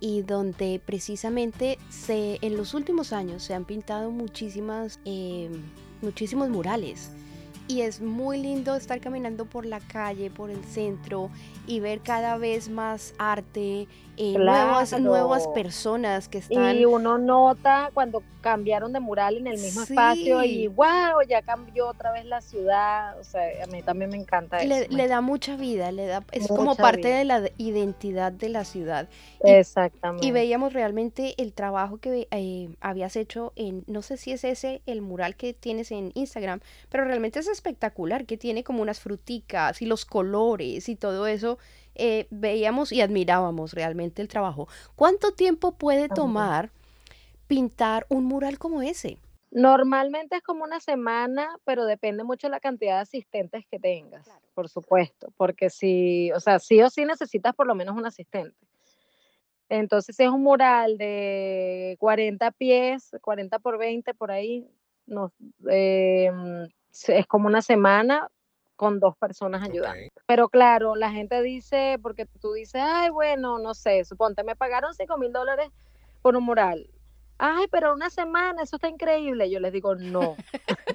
y 0.00 0.22
donde 0.22 0.80
precisamente 0.82 1.76
se, 1.90 2.38
en 2.40 2.56
los 2.56 2.72
últimos 2.72 3.12
años 3.12 3.42
se 3.42 3.52
han 3.52 3.66
pintado 3.66 4.10
muchísimas, 4.10 4.98
eh, 5.04 5.50
muchísimos 6.00 6.48
murales. 6.48 7.10
Y 7.70 7.82
es 7.82 8.00
muy 8.00 8.38
lindo 8.42 8.74
estar 8.74 9.00
caminando 9.00 9.44
por 9.44 9.64
la 9.64 9.78
calle, 9.78 10.28
por 10.28 10.50
el 10.50 10.64
centro 10.64 11.30
y 11.68 11.78
ver 11.78 12.00
cada 12.00 12.36
vez 12.36 12.68
más 12.68 13.14
arte, 13.16 13.86
eh, 14.16 14.34
nuevas, 14.36 14.98
nuevas 15.00 15.46
personas 15.48 16.28
que 16.28 16.38
están... 16.38 16.76
Y 16.76 16.84
uno 16.84 17.16
nota 17.16 17.90
cuando 17.94 18.22
cambiaron 18.40 18.92
de 18.92 19.00
mural 19.00 19.36
en 19.36 19.46
el 19.46 19.58
mismo 19.58 19.82
espacio 19.82 20.42
y 20.42 20.66
wow, 20.66 21.22
ya 21.28 21.42
cambió 21.42 21.88
otra 21.88 22.10
vez 22.12 22.24
la 22.24 22.40
ciudad, 22.40 23.18
o 23.18 23.24
sea, 23.24 23.42
a 23.62 23.66
mí 23.66 23.82
también 23.82 24.10
me 24.10 24.16
encanta 24.16 24.58
eso. 24.58 24.86
Le, 24.90 25.08
da 25.08 25.20
mucha 25.20 25.56
vida, 25.56 25.92
le 25.92 26.06
da, 26.06 26.24
es 26.32 26.48
como 26.48 26.74
parte 26.74 27.08
de 27.08 27.24
la 27.24 27.50
identidad 27.58 28.32
de 28.32 28.48
la 28.48 28.64
ciudad. 28.64 29.08
Exactamente. 29.40 30.26
Y 30.26 30.32
veíamos 30.32 30.72
realmente 30.72 31.34
el 31.38 31.52
trabajo 31.52 31.98
que 31.98 32.28
eh, 32.30 32.74
habías 32.80 33.16
hecho 33.16 33.52
en, 33.56 33.84
no 33.86 34.02
sé 34.02 34.16
si 34.16 34.32
es 34.32 34.44
ese 34.44 34.82
el 34.86 35.02
mural 35.02 35.36
que 35.36 35.52
tienes 35.54 35.92
en 35.92 36.12
Instagram, 36.14 36.60
pero 36.88 37.04
realmente 37.04 37.38
es 37.38 37.48
espectacular, 37.60 38.24
que 38.24 38.36
tiene 38.36 38.64
como 38.64 38.82
unas 38.82 39.00
fruticas 39.00 39.82
y 39.82 39.86
los 39.86 40.04
colores 40.04 40.88
y 40.88 40.96
todo 40.96 41.26
eso. 41.26 41.58
Eh, 41.94 42.26
veíamos 42.30 42.92
y 42.92 43.02
admirábamos 43.02 43.74
realmente 43.74 44.22
el 44.22 44.28
trabajo. 44.28 44.68
¿Cuánto 44.96 45.32
tiempo 45.32 45.72
puede 45.72 46.08
tomar 46.08 46.70
pintar 47.46 48.06
un 48.08 48.24
mural 48.24 48.58
como 48.58 48.80
ese? 48.80 49.18
Normalmente 49.50 50.36
es 50.36 50.42
como 50.42 50.62
una 50.64 50.78
semana, 50.80 51.58
pero 51.64 51.84
depende 51.84 52.22
mucho 52.22 52.46
de 52.46 52.52
la 52.52 52.60
cantidad 52.60 52.96
de 52.96 53.00
asistentes 53.00 53.64
que 53.68 53.80
tengas, 53.80 54.28
por 54.54 54.68
supuesto, 54.68 55.32
porque 55.36 55.70
si, 55.70 56.30
o 56.32 56.38
sea, 56.38 56.60
sí 56.60 56.80
o 56.80 56.88
sí 56.88 57.04
necesitas 57.04 57.54
por 57.54 57.66
lo 57.66 57.74
menos 57.74 57.96
un 57.96 58.06
asistente. 58.06 58.56
Entonces, 59.68 60.14
si 60.16 60.22
es 60.22 60.30
un 60.30 60.42
mural 60.42 60.98
de 60.98 61.96
40 61.98 62.52
pies, 62.52 63.10
40 63.20 63.58
por 63.58 63.78
20 63.78 64.14
por 64.14 64.30
ahí, 64.30 64.68
no, 65.06 65.32
em, 65.68 66.68
es 67.08 67.26
como 67.26 67.46
una 67.46 67.62
semana 67.62 68.28
con 68.76 68.98
dos 68.98 69.16
personas 69.16 69.62
ayudando. 69.62 70.08
Pero 70.26 70.48
claro, 70.48 70.96
la 70.96 71.10
gente 71.10 71.42
dice, 71.42 71.98
porque 72.02 72.26
tú 72.40 72.54
dices, 72.54 72.80
ay, 72.82 73.10
bueno, 73.10 73.58
no 73.58 73.74
sé, 73.74 74.04
suponte, 74.04 74.42
me 74.42 74.56
pagaron 74.56 74.94
5 74.94 75.18
mil 75.18 75.32
dólares 75.32 75.70
por 76.22 76.36
un 76.36 76.44
mural. 76.44 76.88
Ay, 77.36 77.66
pero 77.70 77.94
una 77.94 78.10
semana, 78.10 78.62
eso 78.62 78.76
está 78.76 78.88
increíble. 78.88 79.50
Yo 79.50 79.60
les 79.60 79.72
digo, 79.72 79.94
no, 79.94 80.36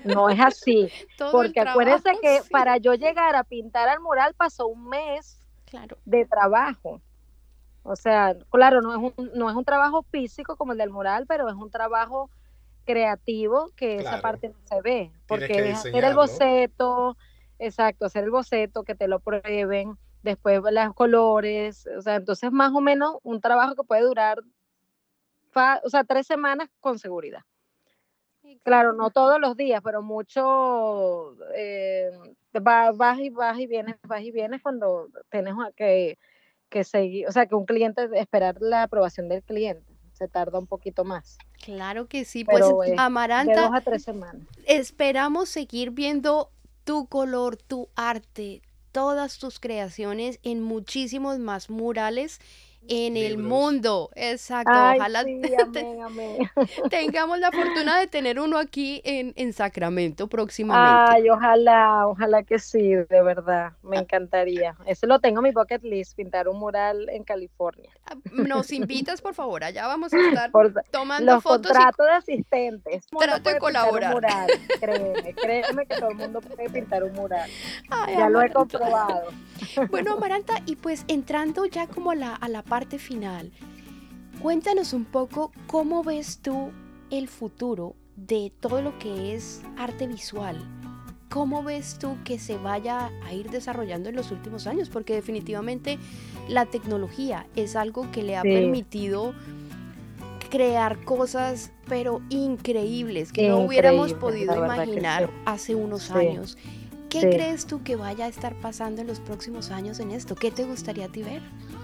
no 0.04 0.30
es 0.30 0.40
así. 0.40 0.90
porque 1.32 1.60
acuérdense 1.60 2.12
que 2.22 2.42
para 2.52 2.78
yo 2.78 2.94
llegar 2.94 3.36
a 3.36 3.44
pintar 3.44 3.90
al 3.90 4.00
mural 4.00 4.36
pasó 4.36 4.68
un 4.68 4.88
mes 4.88 5.42
claro. 5.66 5.98
de 6.06 6.26
trabajo. 6.26 7.02
O 7.82 7.96
sea, 7.96 8.36
claro, 8.50 8.82
no 8.82 8.92
es, 8.92 9.14
un, 9.16 9.32
no 9.36 9.50
es 9.50 9.56
un 9.56 9.66
trabajo 9.66 10.04
físico 10.04 10.56
como 10.56 10.72
el 10.72 10.78
del 10.78 10.90
mural, 10.90 11.26
pero 11.28 11.50
es 11.50 11.56
un 11.56 11.70
trabajo 11.70 12.30
creativo 12.86 13.72
que 13.76 13.98
esa 13.98 14.22
parte 14.22 14.50
no 14.50 14.56
se 14.64 14.82
ve, 14.82 15.12
porque 15.28 15.70
es 15.72 15.80
hacer 15.80 16.04
el 16.04 16.16
boceto, 16.16 17.18
exacto, 17.60 18.06
hacer 18.06 18.24
el 18.24 18.32
boceto, 18.32 18.84
que 18.84 18.96
te 18.96 19.08
lo 19.08 19.20
prueben, 19.20 19.98
después 20.24 20.62
los 20.62 20.94
colores, 20.94 21.88
o 21.88 22.02
sea, 22.02 22.16
entonces 22.16 22.52
más 22.52 22.72
o 22.74 22.82
menos 22.82 23.18
un 23.24 23.42
trabajo 23.42 23.76
que 23.76 23.84
puede 23.84 24.04
durar, 24.04 24.40
o 25.84 25.90
sea, 25.90 26.04
tres 26.04 26.28
semanas 26.28 26.70
con 26.80 27.00
seguridad. 27.00 27.42
Claro, 28.64 28.94
no 28.94 29.10
todos 29.10 29.40
los 29.40 29.58
días, 29.58 29.82
pero 29.84 30.04
mucho 30.04 31.36
eh, 31.56 32.12
vas 32.54 33.20
y 33.20 33.30
vas 33.30 33.60
y 33.60 33.66
vienes, 33.66 33.96
vas 34.04 34.22
y 34.22 34.32
vienes 34.32 34.62
cuando 34.62 35.10
tienes 35.30 35.56
que, 35.76 36.18
que 36.70 36.84
seguir, 36.84 37.28
o 37.28 37.32
sea, 37.32 37.48
que 37.48 37.56
un 37.56 37.66
cliente, 37.66 38.08
esperar 38.14 38.58
la 38.60 38.84
aprobación 38.84 39.30
del 39.30 39.44
cliente 39.44 39.95
se 40.16 40.28
tarda 40.28 40.58
un 40.58 40.68
poquito 40.68 41.04
más. 41.04 41.38
Claro 41.64 42.08
que 42.08 42.26
sí, 42.26 42.46
pues 42.46 42.64
Amaranta. 42.98 43.54
De 43.54 43.62
dos 43.62 43.72
a 43.74 43.82
tres 43.82 44.04
semanas. 44.04 44.42
Esperamos 44.66 45.50
seguir 45.50 45.92
viendo 45.92 46.52
tu 46.84 47.08
color, 47.08 47.58
tu 47.58 47.90
arte, 47.96 48.62
todas 48.92 49.40
tus 49.40 49.60
creaciones 49.60 50.40
en 50.44 50.62
muchísimos 50.62 51.38
más 51.40 51.70
murales 51.70 52.40
en 52.88 53.18
el 53.18 53.38
mundo. 53.38 54.10
Exacto. 54.16 54.72
Ojalá 54.72 55.26
tengamos 56.90 57.40
la 57.40 57.52
fortuna 57.52 58.00
de 58.00 58.08
tener 58.08 58.40
uno 58.40 58.58
aquí 58.58 59.02
en, 59.04 59.34
en, 59.36 59.54
Sacramento 59.54 60.28
próximamente. 60.28 61.14
Ay, 61.14 61.30
ojalá, 61.30 62.08
ojalá 62.08 62.44
que 62.44 62.60
sí, 62.60 62.90
de 62.90 63.22
verdad. 63.24 63.74
Me 63.84 63.98
encantaría. 63.98 64.76
Eso 64.86 65.08
lo 65.08 65.20
tengo 65.20 65.40
en 65.40 65.46
mi 65.46 65.52
bucket 65.52 65.84
list, 65.84 66.16
pintar 66.16 66.48
un 66.48 66.60
mural 66.60 67.10
en 67.10 67.24
California. 67.24 67.90
Ah, 68.06 68.16
nos 68.34 68.72
invitas, 68.72 69.22
por 69.22 69.34
favor, 69.34 69.64
allá 69.64 69.88
vamos 69.88 70.14
a 70.14 70.18
estar 70.28 70.52
tomando 70.92 71.34
los 71.34 71.44
fotos. 71.44 71.72
Trato 71.72 72.04
de 72.04 72.12
asistentes. 72.12 73.08
Trato 73.08 73.50
de 73.50 73.60
colaborar. 73.60 74.14
Mural. 74.14 74.48
Créeme, 74.80 75.34
créeme 75.34 75.86
que 75.86 75.96
todo 75.96 76.10
el 76.10 76.16
mundo 76.16 76.42
puede 76.42 76.70
pintar 76.70 77.04
un 77.04 77.14
mural. 77.14 77.50
ya 78.08 78.30
lo 78.30 78.42
he 78.42 78.52
comprobado. 78.52 79.30
Bueno, 79.90 80.14
Amaranta, 80.14 80.62
y 80.66 80.76
pues 80.76 81.06
entrando 81.08 81.66
ya 81.66 81.88
como 81.88 82.12
a 82.12 82.16
la, 82.16 82.36
a 82.36 82.50
la 82.50 82.62
parte 82.62 82.75
final, 82.84 83.54
cuéntanos 84.42 84.92
un 84.92 85.06
poco 85.06 85.52
cómo 85.66 86.04
ves 86.04 86.40
tú 86.40 86.72
el 87.10 87.30
futuro 87.30 87.96
de 88.18 88.52
todo 88.60 88.82
lo 88.82 89.00
que 89.00 89.34
es 89.34 89.62
arte 89.78 90.08
visual. 90.08 90.58
¿Cómo 91.30 91.64
ves 91.64 91.98
tú 92.00 92.18
que 92.26 92.38
se 92.38 92.58
vaya 92.58 93.12
a 93.26 93.34
ir 93.34 93.50
desarrollando 93.50 94.10
en 94.10 94.16
los 94.16 94.32
últimos 94.32 94.68
años? 94.68 94.90
Porque 94.90 95.14
definitivamente 95.14 95.98
la 96.50 96.66
tecnología 96.66 97.48
es 97.56 97.76
algo 97.76 98.12
que 98.12 98.24
le 98.24 98.36
ha 98.36 98.42
permitido 98.42 99.34
crear 100.50 101.04
cosas, 101.04 101.72
pero 101.88 102.22
increíbles, 102.30 103.32
que 103.32 103.48
no 103.48 103.60
hubiéramos 103.60 104.14
podido 104.14 104.56
imaginar 104.56 105.30
hace 105.46 105.76
unos 105.76 106.12
años. 106.12 106.58
¿Qué 107.22 107.30
crees 107.30 107.66
tú 107.66 107.84
que 107.84 107.96
vaya 107.96 108.26
a 108.26 108.28
estar 108.28 108.54
pasando 108.56 109.02
en 109.02 109.08
los 109.08 109.20
próximos 109.20 109.72
años 109.72 110.00
en 110.00 110.12
esto? 110.12 110.36
¿Qué 110.36 110.52
te 110.52 110.64
gustaría 110.64 111.06
a 111.06 111.08
ti 111.10 111.24
ver? 111.24 111.42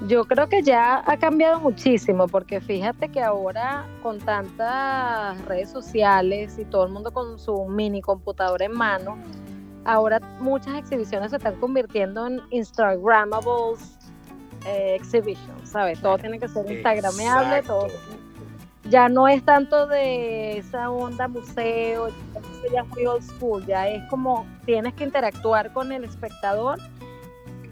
Yo 0.08 0.26
creo 0.26 0.50
que 0.50 0.62
ya 0.63 1.04
ha 1.06 1.17
cambiado 1.17 1.60
muchísimo, 1.60 2.28
porque 2.28 2.60
fíjate 2.60 3.10
que 3.10 3.22
ahora 3.22 3.86
con 4.02 4.20
tantas 4.20 5.39
redes 5.46 5.70
sociales 5.70 6.58
y 6.58 6.65
todo 6.65 6.86
el 6.86 6.91
mundo 6.91 7.12
con 7.12 7.39
su 7.39 7.65
mini 7.65 8.02
computadora 8.02 8.65
en 8.65 8.74
mano, 8.74 9.17
ahora 9.86 10.20
muchas 10.39 10.76
exhibiciones 10.76 11.32
se 11.32 11.38
están 11.38 11.56
convirtiendo 11.60 12.28
en 12.28 12.41
Instagramables 12.52 13.98
eh, 14.65 14.96
exhibitions, 14.96 15.70
¿sabes? 15.70 16.00
Todo 16.02 16.17
tiene 16.17 16.39
que 16.39 16.48
ser 16.48 16.70
instagrameable, 16.70 17.63
todo 17.63 17.88
ya 18.91 19.08
no 19.08 19.27
es 19.30 19.43
tanto 19.43 19.88
de 19.88 20.58
esa 20.58 20.91
onda 20.91 21.30
museo, 21.30 22.10
ya 22.71 22.82
es 22.82 22.88
muy 22.89 23.06
old 23.06 23.23
school, 23.23 23.65
ya 23.65 23.88
es 23.88 24.04
como 24.10 24.45
tienes 24.65 24.93
que 24.93 25.06
interactuar 25.06 25.71
con 25.71 25.93
el 25.93 26.04
espectador 26.04 26.77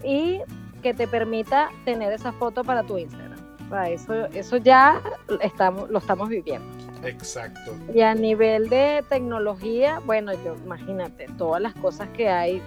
y 0.02 0.40
que 0.82 0.94
te 0.94 1.06
permita 1.06 1.68
tener 1.84 2.10
esa 2.14 2.32
foto 2.32 2.64
para 2.64 2.82
tu 2.82 2.96
Instagram. 2.96 3.38
eso, 3.86 4.24
eso 4.32 4.56
ya 4.56 5.00
estamos, 5.42 5.90
lo 5.90 5.98
estamos 5.98 6.30
viviendo. 6.30 6.66
Exacto. 7.04 7.72
Y 7.94 8.00
a 8.00 8.14
nivel 8.14 8.70
de 8.70 9.04
tecnología, 9.10 10.00
bueno, 10.06 10.32
yo 10.42 10.56
imagínate, 10.64 11.26
todas 11.36 11.60
las 11.60 11.74
cosas 11.74 12.08
que 12.16 12.30
hay, 12.30 12.62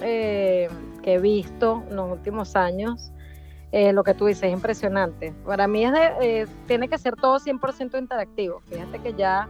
eh, 0.00 0.68
que 1.02 1.14
he 1.14 1.18
visto 1.18 1.82
en 1.90 1.96
los 1.96 2.12
últimos 2.12 2.54
años, 2.54 3.10
eh, 3.74 3.92
lo 3.92 4.04
que 4.04 4.14
tú 4.14 4.26
dices 4.26 4.44
es 4.44 4.52
impresionante. 4.52 5.34
Para 5.44 5.66
mí 5.66 5.84
es 5.84 5.90
de, 5.90 6.12
eh, 6.20 6.46
tiene 6.68 6.88
que 6.88 6.96
ser 6.96 7.16
todo 7.16 7.40
100% 7.40 7.98
interactivo. 7.98 8.60
Fíjate 8.60 9.00
que 9.00 9.14
ya 9.14 9.48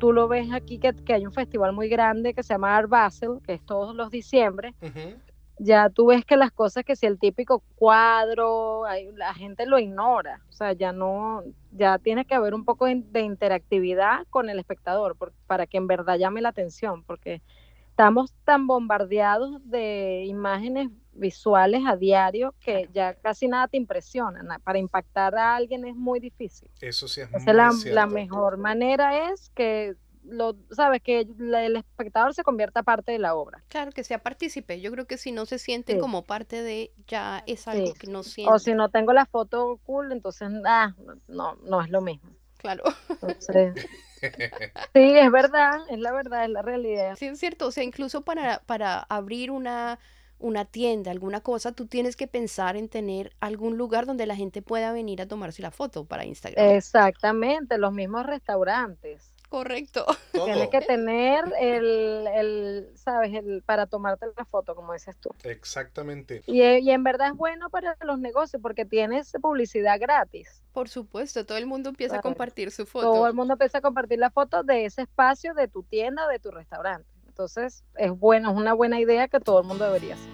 tú 0.00 0.12
lo 0.12 0.26
ves 0.26 0.52
aquí 0.52 0.78
que, 0.78 0.92
que, 0.92 1.14
hay 1.14 1.24
un 1.24 1.32
festival 1.32 1.72
muy 1.72 1.88
grande 1.88 2.34
que 2.34 2.42
se 2.42 2.54
llama 2.54 2.76
Art 2.76 2.88
Basel, 2.88 3.38
que 3.46 3.52
es 3.52 3.64
todos 3.64 3.94
los 3.94 4.10
diciembre. 4.10 4.74
Ya 5.58 5.90
tú 5.90 6.06
ves 6.06 6.24
que 6.24 6.36
las 6.36 6.50
cosas 6.50 6.82
que 6.82 6.96
si 6.96 7.06
el 7.06 7.20
típico 7.20 7.62
cuadro, 7.76 8.82
la 9.14 9.32
gente 9.32 9.64
lo 9.64 9.78
ignora. 9.78 10.40
O 10.48 10.52
sea, 10.52 10.72
ya 10.72 10.92
no, 10.92 11.44
ya 11.70 12.00
tiene 12.00 12.24
que 12.24 12.34
haber 12.34 12.54
un 12.54 12.64
poco 12.64 12.86
de, 12.86 13.20
interactividad 13.20 14.26
con 14.28 14.50
el 14.50 14.58
espectador 14.58 15.16
para 15.46 15.68
que 15.68 15.76
en 15.76 15.86
verdad 15.86 16.18
llame 16.18 16.40
la 16.40 16.48
atención, 16.48 17.04
porque 17.04 17.42
estamos 17.90 18.34
tan 18.42 18.66
bombardeados 18.66 19.60
de 19.70 20.24
imágenes 20.26 20.90
visuales 21.14 21.82
a 21.86 21.96
diario 21.96 22.54
que 22.60 22.88
ya 22.92 23.14
casi 23.14 23.48
nada 23.48 23.68
te 23.68 23.76
impresiona. 23.76 24.58
Para 24.60 24.78
impactar 24.78 25.34
a 25.34 25.56
alguien 25.56 25.84
es 25.84 25.94
muy 25.94 26.20
difícil. 26.20 26.68
Eso 26.80 27.08
sí 27.08 27.20
es 27.20 27.46
la, 27.86 28.06
mejor 28.06 28.56
manera 28.56 29.30
es 29.30 29.50
que 29.50 29.96
lo 30.24 30.56
sabes 30.70 31.02
que 31.02 31.20
el 31.20 31.76
espectador 31.76 32.32
se 32.32 32.44
convierta 32.44 32.82
parte 32.82 33.12
de 33.12 33.18
la 33.18 33.34
obra. 33.34 33.62
Claro, 33.68 33.90
que 33.90 34.04
sea 34.04 34.22
partícipe. 34.22 34.80
Yo 34.80 34.92
creo 34.92 35.06
que 35.06 35.18
si 35.18 35.32
no 35.32 35.46
se 35.46 35.58
siente 35.58 35.98
como 35.98 36.22
parte 36.24 36.62
de 36.62 36.92
ya 37.06 37.42
es 37.46 37.66
algo 37.66 37.92
que 37.94 38.06
no 38.06 38.22
siente. 38.22 38.52
O 38.52 38.58
si 38.58 38.74
no 38.74 38.88
tengo 38.88 39.12
la 39.12 39.26
foto 39.26 39.80
cool, 39.84 40.12
entonces 40.12 40.48
ah, 40.64 40.94
no 41.26 41.56
no 41.56 41.82
es 41.82 41.90
lo 41.90 42.00
mismo. 42.00 42.30
Claro. 42.62 42.84
sí, 43.40 43.58
es 44.94 45.30
verdad, 45.32 45.80
es 45.90 45.98
la 45.98 46.12
verdad, 46.12 46.44
es 46.44 46.50
la 46.50 46.62
realidad. 46.62 47.16
Sí, 47.16 47.26
es 47.26 47.38
cierto. 47.40 47.66
O 47.66 47.72
sea, 47.72 47.82
incluso 47.82 48.22
para, 48.22 48.60
para 48.60 49.00
abrir 49.00 49.50
una 49.50 49.98
una 50.42 50.64
tienda, 50.64 51.10
alguna 51.10 51.40
cosa, 51.40 51.72
tú 51.72 51.86
tienes 51.86 52.16
que 52.16 52.26
pensar 52.26 52.76
en 52.76 52.88
tener 52.88 53.32
algún 53.40 53.78
lugar 53.78 54.06
donde 54.06 54.26
la 54.26 54.36
gente 54.36 54.60
pueda 54.60 54.92
venir 54.92 55.22
a 55.22 55.26
tomarse 55.26 55.62
la 55.62 55.70
foto 55.70 56.04
para 56.04 56.24
Instagram. 56.24 56.70
Exactamente, 56.70 57.78
los 57.78 57.92
mismos 57.92 58.26
restaurantes. 58.26 59.32
Correcto. 59.52 60.06
Tienes 60.32 60.70
que 60.70 60.80
tener 60.80 61.44
el, 61.60 62.26
el, 62.26 62.90
¿sabes? 62.94 63.34
El, 63.34 63.62
para 63.62 63.86
tomarte 63.86 64.24
la 64.34 64.46
foto, 64.46 64.74
como 64.74 64.94
dices 64.94 65.14
tú. 65.18 65.28
Exactamente. 65.44 66.42
Y, 66.46 66.62
y, 66.62 66.90
en 66.90 67.04
verdad 67.04 67.28
es 67.28 67.34
bueno 67.34 67.68
para 67.68 67.94
los 68.00 68.18
negocios 68.18 68.62
porque 68.62 68.86
tienes 68.86 69.30
publicidad 69.42 70.00
gratis. 70.00 70.62
Por 70.72 70.88
supuesto, 70.88 71.44
todo 71.44 71.58
el 71.58 71.66
mundo 71.66 71.90
empieza 71.90 72.16
a 72.16 72.22
compartir 72.22 72.70
su 72.70 72.86
foto. 72.86 73.12
Todo 73.12 73.26
el 73.26 73.34
mundo 73.34 73.52
empieza 73.52 73.78
a 73.78 73.80
compartir 73.82 74.18
la 74.18 74.30
foto 74.30 74.62
de 74.62 74.86
ese 74.86 75.02
espacio 75.02 75.52
de 75.52 75.68
tu 75.68 75.82
tienda 75.82 76.24
o 76.24 76.28
de 76.30 76.38
tu 76.38 76.50
restaurante. 76.50 77.11
Entonces, 77.32 77.82
es 77.96 78.10
bueno, 78.10 78.50
es 78.50 78.56
una 78.58 78.74
buena 78.74 79.00
idea 79.00 79.26
que 79.26 79.40
todo 79.40 79.62
el 79.62 79.66
mundo 79.66 79.86
debería 79.86 80.16
hacer. 80.16 80.28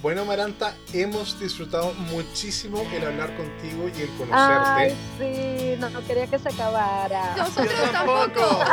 Bueno, 0.00 0.24
Maranta, 0.24 0.74
hemos 0.94 1.38
disfrutado 1.38 1.92
muchísimo 2.10 2.82
el 2.94 3.06
hablar 3.06 3.36
contigo 3.36 3.90
y 3.94 4.00
el 4.00 4.08
conocerte. 4.16 4.34
Ay, 4.34 4.96
sí, 5.18 5.76
no, 5.78 5.90
no 5.90 6.00
quería 6.06 6.26
que 6.28 6.38
se 6.38 6.48
acabara. 6.48 7.36
Nosotros 7.36 7.92
tampoco. 7.92 8.64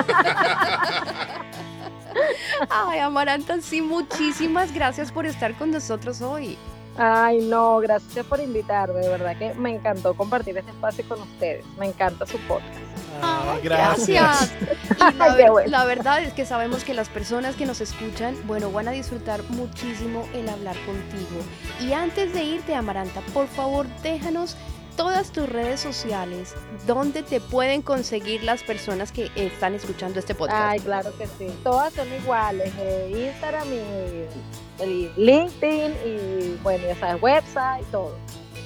Ay, 2.70 3.00
Amaranta, 3.00 3.62
sí, 3.62 3.82
muchísimas 3.82 4.74
gracias 4.74 5.12
por 5.12 5.26
estar 5.26 5.54
con 5.58 5.72
nosotros 5.72 6.22
hoy. 6.22 6.58
Ay, 7.02 7.40
no, 7.40 7.80
gracias 7.80 8.26
por 8.26 8.42
invitarme, 8.42 9.00
de 9.00 9.08
verdad 9.08 9.38
que 9.38 9.54
me 9.54 9.74
encantó 9.74 10.14
compartir 10.16 10.58
este 10.58 10.72
espacio 10.72 11.08
con 11.08 11.22
ustedes. 11.22 11.66
Me 11.78 11.86
encanta 11.86 12.26
su 12.26 12.38
podcast. 12.40 12.78
Ah, 13.22 13.58
gracias. 13.64 14.52
Y 15.00 15.18
la, 15.18 15.36
ver, 15.36 15.70
la, 15.70 15.86
verdad 15.86 16.22
es 16.22 16.34
que 16.34 16.46
sabemos 16.46 16.84
que 16.84 16.94
las 16.94 17.08
personas 17.08 17.56
que 17.56 17.66
nos 17.66 17.80
escuchan, 17.80 18.36
bueno, 18.46 18.70
van 18.72 18.90
a 18.90 18.92
disfrutar 18.92 19.42
muchísimo 19.50 20.28
el 20.34 20.50
hablar 20.50 20.76
contigo. 20.86 21.42
Y 21.80 21.94
antes 21.94 22.34
de 22.34 22.44
irte, 22.44 22.76
Amaranta, 22.76 23.22
por 23.34 23.48
favor, 23.48 23.88
déjanos 24.04 24.58
todas 24.98 25.32
tus 25.32 25.48
redes 25.48 25.80
sociales 25.80 26.54
donde 26.86 27.24
te 27.24 27.40
pueden 27.40 27.82
conseguir 27.82 28.44
las 28.44 28.62
personas 28.64 29.14
que 29.14 29.32
están 29.36 29.74
escuchando 29.74 30.20
este 30.20 30.36
podcast. 30.36 30.62
Ay, 30.62 30.80
claro 30.82 31.18
que 31.18 31.26
sí. 31.26 31.48
Todas 31.64 31.94
son 31.94 32.14
iguales. 32.14 32.74
Eh, 32.78 33.30
Instagram 33.32 33.68
y, 33.72 34.69
LinkedIn 34.86 35.94
y, 36.06 36.58
bueno, 36.64 36.88
ya 36.88 36.96
sabes, 36.96 37.22
website, 37.22 37.86
todo. 37.92 38.16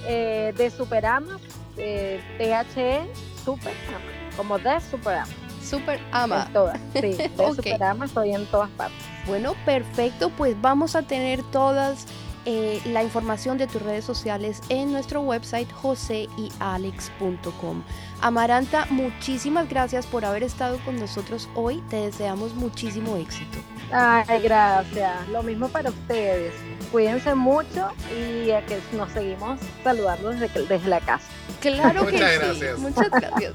Eh, 0.08 0.54
de 0.58 0.70
Superama, 0.70 1.40
eh, 1.78 2.22
THE 2.38 3.08
Superama 3.44 4.24
como 4.36 4.58
de 4.58 4.82
Superama. 4.82 5.32
Superama. 5.62 6.46
En 6.48 6.54
todas, 6.54 6.80
sí. 6.94 7.02
De 7.02 7.32
okay. 7.38 7.56
Superama 7.56 8.06
estoy 8.06 8.34
en 8.34 8.46
todas 8.48 8.70
partes. 8.72 8.98
Bueno, 9.28 9.54
perfecto. 9.66 10.30
Pues 10.30 10.60
vamos 10.62 10.96
a 10.96 11.04
tener 11.04 11.44
todas 11.52 12.08
eh, 12.46 12.82
la 12.86 13.04
información 13.04 13.58
de 13.58 13.68
tus 13.68 13.82
redes 13.82 14.04
sociales 14.04 14.62
en 14.70 14.92
nuestro 14.92 15.22
website 15.22 15.72
joseyalex.com. 15.72 17.84
Amaranta, 18.22 18.86
muchísimas 18.90 19.70
gracias 19.70 20.06
por 20.06 20.26
haber 20.26 20.44
estado 20.44 20.78
con 20.84 21.00
nosotros 21.00 21.48
hoy. 21.56 21.82
Te 21.90 21.96
deseamos 21.98 22.54
muchísimo 22.56 23.16
éxito. 23.16 23.60
Ay, 23.92 24.42
gracias. 24.42 25.28
Lo 25.30 25.44
mismo 25.44 25.70
para 25.70 25.90
ustedes. 25.90 26.54
Cuídense 26.92 27.36
mucho 27.36 27.90
y 28.12 28.46
que 28.68 28.80
nos 28.94 29.12
seguimos 29.12 29.60
saludando 29.84 30.30
desde, 30.30 30.48
desde 30.66 30.90
la 30.90 31.00
casa. 31.00 31.26
Claro 31.60 32.06
que 32.06 32.14
Muchas 32.14 32.32
sí. 32.32 32.38
gracias. 32.40 32.80
Muchas 32.80 33.10
gracias. 33.12 33.54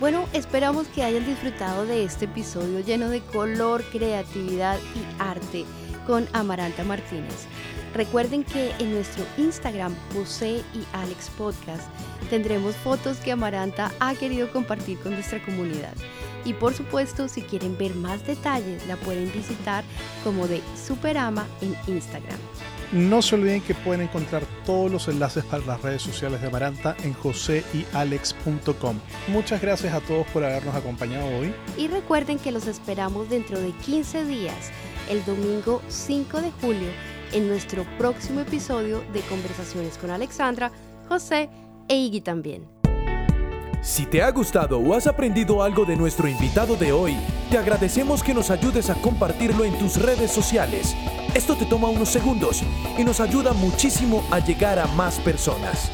Bueno, 0.00 0.24
esperamos 0.32 0.88
que 0.88 1.04
hayan 1.04 1.24
disfrutado 1.24 1.86
de 1.86 2.04
este 2.04 2.24
episodio 2.24 2.80
lleno 2.80 3.08
de 3.08 3.20
color, 3.20 3.84
creatividad 3.84 4.78
y 4.96 5.22
arte 5.22 5.64
con 6.06 6.26
Amaranta 6.32 6.82
Martínez. 6.82 7.46
Recuerden 7.94 8.42
que 8.42 8.72
en 8.78 8.94
nuestro 8.94 9.24
Instagram, 9.36 9.94
José 10.14 10.62
y 10.74 10.84
Alex 10.94 11.30
Podcast, 11.36 11.82
tendremos 12.30 12.74
fotos 12.76 13.18
que 13.18 13.32
Amaranta 13.32 13.92
ha 14.00 14.14
querido 14.14 14.50
compartir 14.50 14.98
con 14.98 15.12
nuestra 15.12 15.40
comunidad. 15.44 15.94
Y 16.44 16.54
por 16.54 16.74
supuesto, 16.74 17.28
si 17.28 17.42
quieren 17.42 17.76
ver 17.78 17.94
más 17.94 18.26
detalles, 18.26 18.86
la 18.86 18.96
pueden 18.96 19.30
visitar 19.32 19.84
como 20.24 20.48
de 20.48 20.60
Superama 20.76 21.46
en 21.60 21.76
Instagram. 21.86 22.38
No 22.92 23.22
se 23.22 23.36
olviden 23.36 23.62
que 23.62 23.74
pueden 23.74 24.02
encontrar 24.02 24.42
todos 24.66 24.90
los 24.90 25.08
enlaces 25.08 25.44
para 25.44 25.64
las 25.64 25.80
redes 25.80 26.02
sociales 26.02 26.42
de 26.42 26.48
Amaranta 26.48 26.94
en 27.02 27.14
joseyalex.com. 27.14 28.98
Muchas 29.28 29.62
gracias 29.62 29.94
a 29.94 30.00
todos 30.00 30.26
por 30.26 30.44
habernos 30.44 30.74
acompañado 30.74 31.26
hoy. 31.38 31.54
Y 31.78 31.88
recuerden 31.88 32.38
que 32.38 32.52
los 32.52 32.66
esperamos 32.66 33.30
dentro 33.30 33.58
de 33.58 33.72
15 33.72 34.26
días, 34.26 34.70
el 35.08 35.24
domingo 35.24 35.80
5 35.88 36.42
de 36.42 36.50
julio, 36.60 36.88
en 37.32 37.48
nuestro 37.48 37.86
próximo 37.96 38.40
episodio 38.40 39.02
de 39.14 39.20
Conversaciones 39.22 39.96
con 39.96 40.10
Alexandra, 40.10 40.70
José 41.08 41.48
e 41.88 41.96
Iggy 41.96 42.20
también. 42.20 42.81
Si 43.82 44.06
te 44.06 44.22
ha 44.22 44.30
gustado 44.30 44.78
o 44.78 44.94
has 44.94 45.08
aprendido 45.08 45.60
algo 45.60 45.84
de 45.84 45.96
nuestro 45.96 46.28
invitado 46.28 46.76
de 46.76 46.92
hoy, 46.92 47.16
te 47.50 47.58
agradecemos 47.58 48.22
que 48.22 48.32
nos 48.32 48.48
ayudes 48.52 48.88
a 48.90 48.94
compartirlo 48.94 49.64
en 49.64 49.76
tus 49.76 50.00
redes 50.00 50.30
sociales. 50.30 50.94
Esto 51.34 51.56
te 51.56 51.66
toma 51.66 51.88
unos 51.88 52.08
segundos 52.08 52.62
y 52.96 53.02
nos 53.02 53.18
ayuda 53.18 53.52
muchísimo 53.54 54.22
a 54.30 54.38
llegar 54.38 54.78
a 54.78 54.86
más 54.86 55.18
personas. 55.18 55.90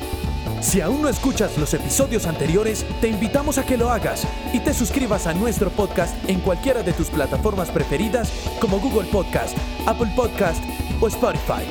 Si 0.60 0.82
aún 0.82 1.00
no 1.00 1.08
escuchas 1.08 1.56
los 1.56 1.72
episodios 1.72 2.26
anteriores, 2.26 2.84
te 3.00 3.08
invitamos 3.08 3.56
a 3.56 3.64
que 3.64 3.78
lo 3.78 3.88
hagas 3.88 4.26
y 4.52 4.60
te 4.60 4.74
suscribas 4.74 5.26
a 5.26 5.32
nuestro 5.32 5.70
podcast 5.70 6.14
en 6.28 6.40
cualquiera 6.40 6.82
de 6.82 6.92
tus 6.92 7.08
plataformas 7.08 7.70
preferidas 7.70 8.30
como 8.60 8.80
Google 8.80 9.08
Podcast, 9.10 9.56
Apple 9.86 10.12
Podcast 10.14 10.62
o 11.00 11.08
Spotify. 11.08 11.64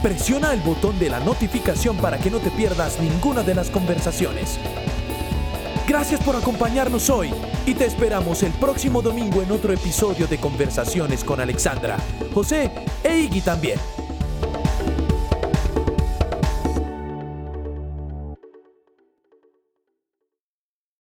Presiona 0.00 0.52
el 0.52 0.60
botón 0.60 0.96
de 1.00 1.10
la 1.10 1.18
notificación 1.18 1.96
para 1.96 2.18
que 2.18 2.30
no 2.30 2.38
te 2.38 2.52
pierdas 2.52 3.00
ninguna 3.00 3.42
de 3.42 3.56
las 3.56 3.68
conversaciones. 3.68 4.60
Gracias 5.88 6.22
por 6.22 6.36
acompañarnos 6.36 7.08
hoy 7.08 7.32
y 7.64 7.72
te 7.72 7.86
esperamos 7.86 8.42
el 8.42 8.52
próximo 8.52 9.00
domingo 9.00 9.40
en 9.40 9.50
otro 9.50 9.72
episodio 9.72 10.26
de 10.26 10.36
Conversaciones 10.36 11.24
con 11.24 11.40
Alexandra, 11.40 11.96
José 12.34 12.70
e 13.02 13.16
Iggy 13.20 13.40
también. 13.40 13.78